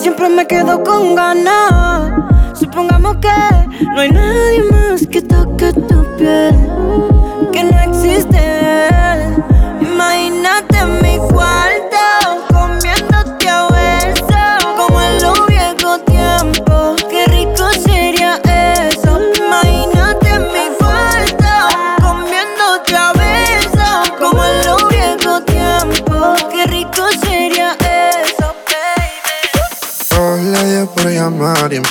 Siempre 0.00 0.28
me 0.28 0.46
quedo 0.46 0.82
con 0.82 1.14
ganas. 1.14 2.12
Supongamos 2.58 3.16
que 3.16 3.28
no 3.94 4.00
hay 4.00 4.10
nadie 4.10 4.62
más 4.70 5.06
que 5.06 5.22
toque 5.22 5.72
tu 5.72 6.04
piel. 6.16 7.13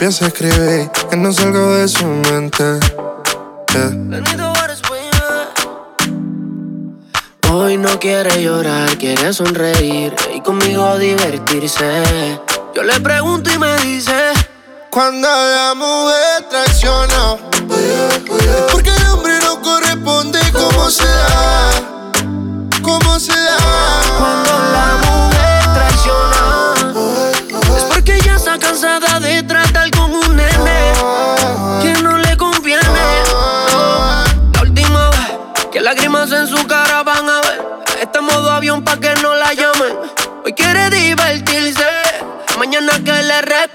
Empieza 0.04 0.26
a 0.26 0.28
escribir 0.28 0.92
que 1.10 1.16
no 1.16 1.32
salgo 1.32 1.76
de 1.76 1.88
su 1.88 2.06
mente. 2.06 2.78
Hoy 7.50 7.78
no 7.78 7.98
quiere 8.02 8.44
llorar, 8.44 8.98
quiere 8.98 9.34
sonreír 9.34 10.14
y 10.36 10.42
conmigo 10.42 10.98
divertirse. 10.98 12.04
Yo 12.76 12.84
le 12.84 13.00
pregunto 13.00 13.50
y 13.50 13.58
me 13.58 13.78
dice: 13.78 14.34
Cuando 14.90 15.30
la 15.30 15.74
mujer 15.74 16.50
traiciona, 16.50 17.38
porque 18.74 18.90
el 18.90 19.06
hombre 19.08 19.40
no 19.40 19.62
corresponde 19.62 20.40
como 20.52 20.90
se 20.90 21.13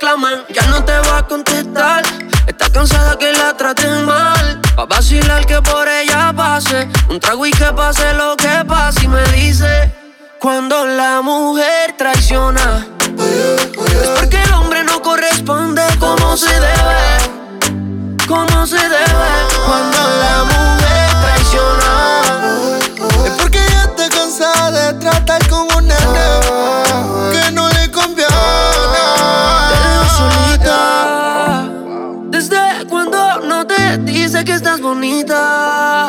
ya 0.00 0.66
no 0.70 0.84
te 0.84 0.96
va 1.00 1.18
a 1.18 1.26
contestar. 1.26 2.02
Está 2.46 2.70
cansada 2.70 3.18
que 3.18 3.32
la 3.32 3.56
traten 3.56 4.04
mal. 4.04 4.60
Va 4.78 4.84
a 4.84 4.86
vacilar 4.86 5.44
que 5.44 5.60
por 5.60 5.88
ella 5.88 6.32
pase. 6.36 6.88
Un 7.10 7.18
trago 7.18 7.46
y 7.46 7.50
que 7.50 7.72
pase 7.72 8.14
lo 8.14 8.36
que 8.36 8.64
pase. 8.66 9.04
Y 9.04 9.08
me 9.08 9.22
dice: 9.32 9.92
Cuando 10.38 10.86
la 10.86 11.20
mujer 11.20 11.94
traiciona, 11.98 12.86
es 13.18 14.08
porque 14.16 14.40
el 14.42 14.52
hombre 14.52 14.84
no 14.84 15.02
corresponde 15.02 15.82
como 15.98 16.36
se 16.36 16.52
debe. 16.52 18.26
Como 18.26 18.66
se 18.66 18.76
debe. 18.76 19.30
Cuando 19.66 19.97
dice 34.38 34.44
que 34.44 34.52
estás 34.52 34.80
bonita. 34.80 36.08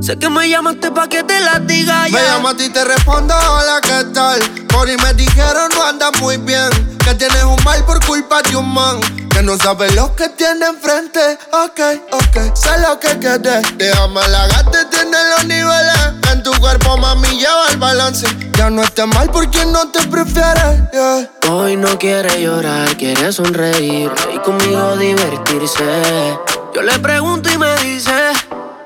Sé 0.00 0.18
que 0.18 0.28
me 0.28 0.48
llamaste 0.48 0.90
pa' 0.90 1.08
que 1.08 1.22
te 1.22 1.38
la 1.40 1.58
diga 1.58 2.08
ya. 2.08 2.38
Me 2.38 2.54
ti 2.54 2.64
y 2.64 2.68
te 2.70 2.84
respondo, 2.84 3.34
hola, 3.34 3.80
¿qué 3.82 4.04
tal? 4.12 4.40
Por 4.68 4.88
ahí 4.88 4.96
me 4.96 5.12
dijeron 5.14 5.70
no 5.74 5.84
andas 5.84 6.12
muy 6.20 6.38
bien. 6.38 6.70
Que 7.04 7.14
tienes 7.14 7.44
un 7.44 7.62
mal 7.64 7.84
por 7.84 8.04
culpa 8.06 8.42
de 8.42 8.56
un 8.56 8.72
man. 8.72 9.00
Que 9.30 9.42
no 9.42 9.56
sabes 9.58 9.94
lo 9.94 10.14
que 10.16 10.28
tiene 10.30 10.66
enfrente. 10.66 11.38
Ok, 11.52 11.80
ok, 12.12 12.54
sé 12.54 12.70
lo 12.80 12.98
que 12.98 13.18
quieres. 13.18 13.62
Déjame 13.76 14.26
la 14.28 14.46
gata 14.48 14.82
y 14.82 14.86
tiene 14.86 15.18
los 15.36 15.44
niveles. 15.44 16.32
En 16.32 16.42
tu 16.42 16.52
cuerpo, 16.52 16.96
mami, 16.96 17.28
lleva 17.38 17.66
el 17.70 17.76
balance. 17.76 18.26
Ya 18.56 18.70
no 18.70 18.82
estés 18.82 19.06
mal 19.06 19.30
porque 19.30 19.64
no 19.66 19.88
te 19.88 20.06
prefieres. 20.06 20.80
yeah. 20.92 21.30
Hoy 21.50 21.76
no 21.76 21.98
quiere 21.98 22.42
llorar, 22.42 22.96
quiere 22.96 23.32
sonreír 23.32 24.10
y 24.34 24.38
conmigo 24.38 24.96
divertirse. 24.96 26.38
Yo 26.74 26.80
le 26.80 26.98
pregunto 27.00 27.50
y 27.50 27.58
me 27.58 27.76
dice: 27.76 28.32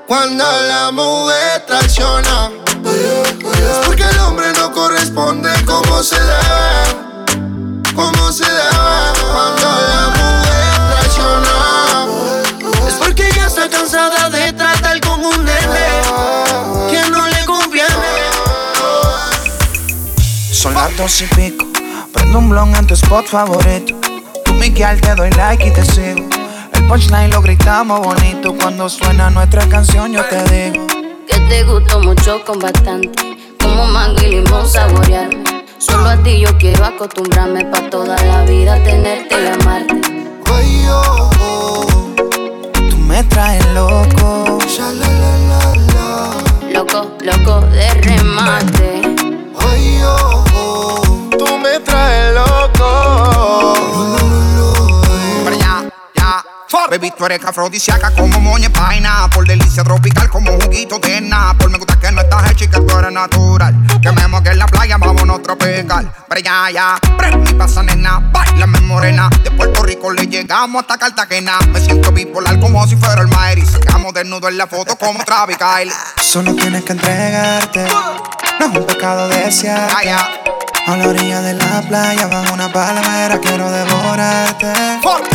Cuando 0.07 0.43
la 0.43 0.91
mujer 0.91 1.65
traiciona, 1.65 2.51
es 2.83 3.85
porque 3.85 4.03
el 4.03 4.19
hombre 4.19 4.51
no 4.59 4.73
corresponde 4.73 5.49
como 5.65 6.03
se 6.03 6.19
debe. 6.19 7.31
Como 7.95 8.31
se 8.33 8.43
debe. 8.43 9.23
Cuando 9.31 9.69
la 9.87 10.09
mujer 10.17 10.91
traiciona, 10.91 12.07
Es 12.87 12.95
porque 12.95 13.29
ella 13.29 13.47
está 13.47 13.69
cansada 13.69 14.29
de 14.31 14.51
tratar 14.51 14.99
con 14.99 15.23
un 15.23 15.45
nene 15.45 16.01
que 16.91 17.09
no 17.09 17.25
le 17.25 17.45
conviene. 17.45 17.87
Son 20.51 20.73
dos 20.97 21.21
y 21.21 21.25
pico. 21.27 21.65
Prendo 22.11 22.39
un 22.39 22.49
blon 22.49 22.75
en 22.75 22.85
tu 22.85 22.95
spot 22.95 23.27
favorito. 23.27 23.95
Tú, 24.43 24.53
Miguel, 24.55 24.99
te 24.99 25.15
doy 25.15 25.29
like 25.31 25.65
y 25.65 25.71
te 25.71 25.85
sigo. 25.85 26.36
Punchline 26.87 27.29
lo 27.31 27.41
gritamos 27.41 27.99
bonito. 27.99 28.55
Cuando 28.55 28.87
suena 28.87 29.29
nuestra 29.29 29.67
canción, 29.67 30.13
yo 30.13 30.23
te 30.25 30.41
digo. 30.45 30.87
Que 31.27 31.39
te 31.41 31.63
gustó 31.63 31.99
mucho 31.99 32.43
con 32.45 32.59
bastante. 32.59 33.37
Como 33.61 33.85
mango 33.87 34.21
y 34.21 34.27
limón 34.27 34.67
saborearme. 34.67 35.43
Solo 35.77 36.09
a 36.09 36.17
ti 36.17 36.39
yo 36.39 36.57
quiero 36.57 36.85
acostumbrarme 36.85 37.65
pa' 37.65 37.89
toda 37.89 38.15
la 38.23 38.43
vida 38.43 38.81
tenerte 38.83 39.35
y 39.43 39.47
amarte. 39.47 40.01
Ay, 40.45 40.85
oh, 40.89 41.29
oh. 41.41 42.15
Tú 42.73 42.97
me 42.97 43.21
traes 43.25 43.65
loco. 43.73 44.57
Ya, 44.77 44.91
la, 44.93 45.07
la, 45.07 45.37
la, 45.49 45.75
la. 45.93 46.71
Loco, 46.71 47.11
loco 47.21 47.61
de 47.67 47.89
remate. 47.95 49.01
Ay, 49.59 49.99
oh, 50.03 50.43
oh. 50.55 51.29
Tú 51.37 51.57
me 51.59 51.79
traes 51.81 52.33
loco. 52.33 54.16
Baby, 56.89 57.13
tú 57.17 57.25
eres 57.25 57.43
afrodisíaca 57.45 58.11
como 58.11 58.39
moña 58.41 58.69
paina. 58.69 59.29
Por 59.33 59.47
delicia 59.47 59.83
tropical 59.83 60.29
como 60.29 60.51
juguito 60.59 60.99
de 60.99 61.29
Por 61.57 61.69
me 61.69 61.77
gusta 61.77 61.97
que 61.97 62.11
no 62.11 62.21
estás 62.21 62.51
hecha 62.51 62.65
y 62.65 62.67
que 62.67 62.81
tú 62.81 62.97
eres 62.97 63.11
natural. 63.11 63.75
Que 64.01 64.11
me 64.11 64.27
moque 64.27 64.49
en 64.49 64.59
la 64.59 64.65
playa, 64.65 64.97
vámonos 64.97 65.41
tropical. 65.41 66.11
Pero 66.27 66.41
ya, 66.41 66.69
ya. 66.71 66.99
Y 67.49 67.53
pasa, 67.53 67.83
nena. 67.83 68.19
Bailame 68.33 68.81
morena. 68.81 69.29
De 69.43 69.51
Puerto 69.51 69.83
Rico 69.83 70.11
le 70.11 70.27
llegamos 70.27 70.81
hasta 70.81 70.97
Cartagena. 70.97 71.57
Me 71.71 71.79
siento 71.79 72.11
bipolar 72.11 72.59
como 72.59 72.85
si 72.85 72.97
fuera 72.97 73.21
el 73.21 73.29
Mayri. 73.29 73.65
Sacamos 73.65 74.13
desnudo 74.13 74.49
en 74.49 74.57
la 74.57 74.67
foto 74.67 74.97
como 74.97 75.23
Travis 75.23 75.57
Kyle. 75.57 75.91
Solo 76.21 76.53
tienes 76.55 76.83
que 76.83 76.93
entregarte. 76.93 77.85
No 78.59 78.65
es 78.65 78.77
un 78.77 78.85
pecado 78.85 79.29
desear. 79.29 79.89
Ya. 80.03 80.27
A 80.87 80.95
la 80.95 81.09
orilla 81.09 81.41
de 81.41 81.53
la 81.53 81.81
playa, 81.81 82.27
bajo 82.27 82.53
una 82.53 82.71
palmera, 82.71 83.37
quiero 83.41 83.69
devorarte. 83.69 84.73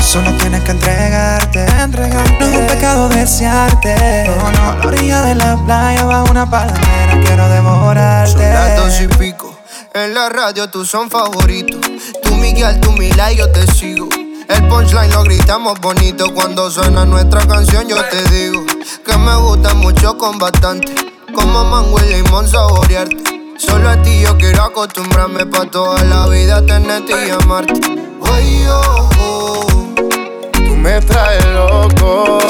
Solo 0.01 0.33
tienes 0.39 0.63
que 0.63 0.71
entregarte, 0.71 1.22
entregarte. 1.23 2.37
No 2.41 2.47
es 2.47 2.57
un 2.57 2.67
pecado 2.67 3.09
desearte. 3.09 3.95
No. 4.27 4.47
A 4.47 4.77
la 4.77 4.87
orilla 4.87 5.23
de 5.23 5.35
la 5.35 5.57
playa, 5.65 6.05
bajo 6.05 6.31
una 6.31 6.49
palmera, 6.49 7.21
quiero 7.25 7.49
devorarte. 7.49 8.33
Son 8.33 8.41
las 8.41 8.77
dos 8.77 9.01
y 9.01 9.09
pico. 9.09 9.59
En 9.95 10.15
la 10.15 10.29
radio 10.29 10.69
tú 10.69 10.85
son 10.85 11.11
favoritos. 11.11 11.81
Tú 12.23 12.35
Miguel, 12.37 12.81
tú 12.81 12.93
Mila 12.93 13.33
y 13.33 13.37
yo 13.37 13.51
te 13.53 13.67
sigo. 13.67 14.09
El 14.49 14.69
punchline 14.69 15.11
lo 15.13 15.23
gritamos 15.23 15.79
bonito. 15.81 16.33
Cuando 16.35 16.71
suena 16.71 17.05
nuestra 17.05 17.47
canción, 17.47 17.87
yo 17.89 17.97
te 18.07 18.23
digo 18.31 18.65
que 19.05 19.17
me 19.17 19.37
gusta 19.37 19.75
mucho 19.75 20.17
con 20.17 20.39
bastante. 20.39 20.95
Como 21.35 21.65
mango 21.65 21.99
y 22.01 22.15
limón 22.15 22.49
saborearte. 22.49 23.17
Solo 23.59 23.91
a 23.91 24.03
ti 24.03 24.21
yo 24.21 24.37
quiero 24.39 24.65
acostumbrarme 24.65 25.47
pa' 25.47 25.67
toda 25.67 26.03
la 26.05 26.27
vida 26.27 26.65
tenerte 26.65 27.13
y 27.27 27.31
amarte. 27.31 27.81
Oh, 28.21 29.09
oh. 29.19 29.82
Me 30.83 31.01
traes 31.01 31.47
loco. 31.47 32.41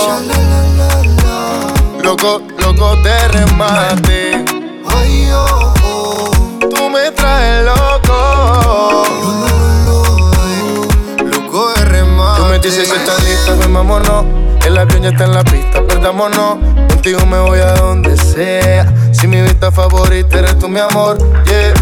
Loco, 2.03 2.43
loco 2.59 2.97
de 2.97 3.29
remate. 3.29 4.45
Ay. 4.89 5.29
Tú 6.59 6.89
me 6.89 7.11
traes 7.11 7.67
loco. 7.67 9.05
Loco 11.19 11.73
de 11.77 11.85
remate. 11.85 12.41
Tú 12.41 12.47
me 12.47 12.59
dices 12.59 12.89
si 12.89 12.95
estás 12.95 13.23
lista, 13.23 13.55
vámonos. 13.69 14.25
El 14.65 14.79
avión 14.79 15.03
ya 15.03 15.11
está 15.11 15.27
en 15.27 15.35
la 15.35 15.45
pista, 15.45 15.87
perdámonos. 15.87 16.57
Contigo 16.89 17.27
me 17.27 17.39
voy 17.39 17.59
a 17.59 17.75
donde 17.75 18.17
sea. 18.17 18.91
Si 19.13 19.29
mi 19.29 19.43
vista 19.43 19.71
favorita 19.71 20.39
eres 20.39 20.59
tú, 20.59 20.71
mi 20.71 20.81
amor, 20.81 21.19
yeah. 21.45 21.82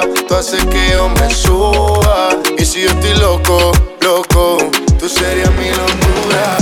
tú 0.27 0.35
haces 0.35 0.65
que 0.65 0.91
yo 0.91 1.09
me 1.09 1.33
suba. 1.33 2.29
Y 2.57 2.65
si 2.65 2.81
yo 2.81 2.89
estoy 2.89 3.13
loco, 3.19 3.71
loco, 4.01 4.57
tú 4.99 5.09
serías 5.09 5.51
mi 5.55 5.69
locura. 5.69 6.57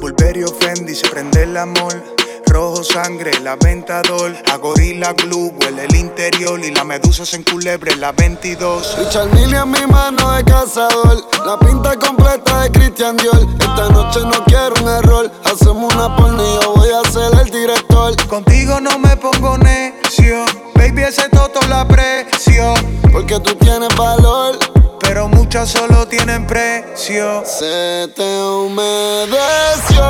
Bulberio 0.00 0.48
Fendi, 0.48 0.94
se 0.94 1.08
prende 1.08 1.42
el 1.42 1.56
amor 1.56 2.16
rojo 2.56 2.82
sangre, 2.82 3.38
la 3.40 3.54
ventador, 3.56 4.34
la 4.46 4.56
gorila 4.56 5.12
glue, 5.12 5.52
huele 5.60 5.84
el 5.84 5.94
interior 5.94 6.58
y 6.58 6.70
la 6.70 6.84
medusa 6.84 7.22
en 7.36 7.42
culebre, 7.42 7.94
la 7.96 8.12
22. 8.12 8.96
Richard 8.98 9.30
Mille 9.34 9.58
en 9.58 9.70
mi 9.70 9.86
mano 9.86 10.32
de 10.32 10.42
cazador, 10.42 11.22
la 11.44 11.58
pinta 11.58 11.98
completa 11.98 12.62
de 12.62 12.70
Christian 12.70 13.18
Dior. 13.18 13.46
Esta 13.60 13.90
noche 13.90 14.20
no 14.20 14.42
quiero 14.46 14.72
un 14.80 14.88
error, 14.88 15.30
hacemos 15.44 15.94
una 15.94 16.16
porno 16.16 16.42
voy 16.76 16.88
a 16.88 17.10
ser 17.10 17.30
el 17.40 17.50
director. 17.50 18.16
Contigo 18.26 18.80
no 18.80 18.98
me 19.00 19.14
pongo 19.18 19.58
necio, 19.58 20.46
baby 20.76 21.02
ese 21.02 21.28
toto 21.28 21.60
la 21.68 21.86
precio, 21.86 22.72
porque 23.12 23.38
tú 23.38 23.54
tienes 23.56 23.94
valor 23.98 24.58
pero 25.00 25.28
muchas 25.28 25.68
solo 25.68 26.08
tienen 26.08 26.46
precio. 26.46 27.44
Se 27.44 28.08
te 28.16 28.42
humedeció 28.42 30.02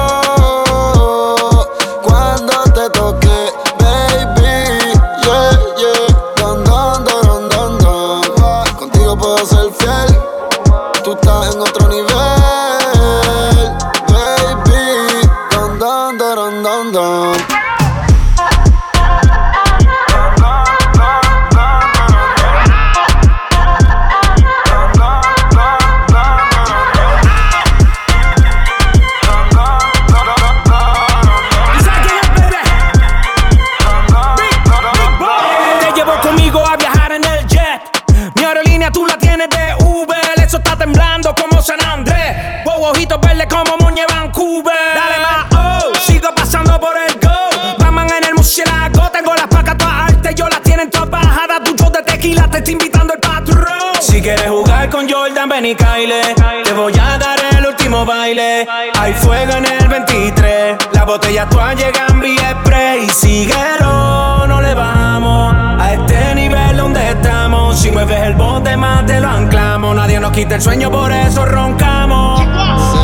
te 52.45 52.59
está 52.59 52.71
invitando 52.71 53.15
el 53.15 53.21
patrón. 53.21 53.97
Si 54.01 54.21
quieres 54.21 54.49
jugar 54.49 54.89
con 54.91 55.09
Jordan, 55.09 55.49
ven 55.49 55.67
y 55.67 55.75
caile. 55.75 56.21
Te 56.65 56.73
voy 56.73 56.93
a 56.93 57.19
dar 57.19 57.39
el 57.59 57.67
último 57.67 58.05
baile. 58.05 58.67
Hay 58.99 59.13
fuego 59.15 59.53
en 59.55 59.67
el 59.67 59.89
23. 59.89 60.77
La 60.93 61.05
botella 61.05 61.49
tú 61.49 61.59
llegan 61.77 62.23
en 62.23 63.05
y 63.05 63.09
Síguelo, 63.11 64.47
no 64.47 64.61
le 64.61 64.75
vamos. 64.75 65.55
A 65.81 65.93
este 65.93 66.35
nivel 66.35 66.77
donde 66.77 67.11
estamos. 67.11 67.79
Si 67.79 67.91
mueves 67.91 68.21
el 68.21 68.35
bote 68.35 68.77
más 68.77 69.07
te 69.07 69.21
lo 69.21 69.29
anclamos. 69.29 69.95
Nadie 69.97 70.21
nos 70.21 70.33
quita 70.33 70.57
el 70.57 70.63
sueño, 70.63 70.91
por 70.91 71.13
eso 71.13 71.45
roncamos. 71.45 72.96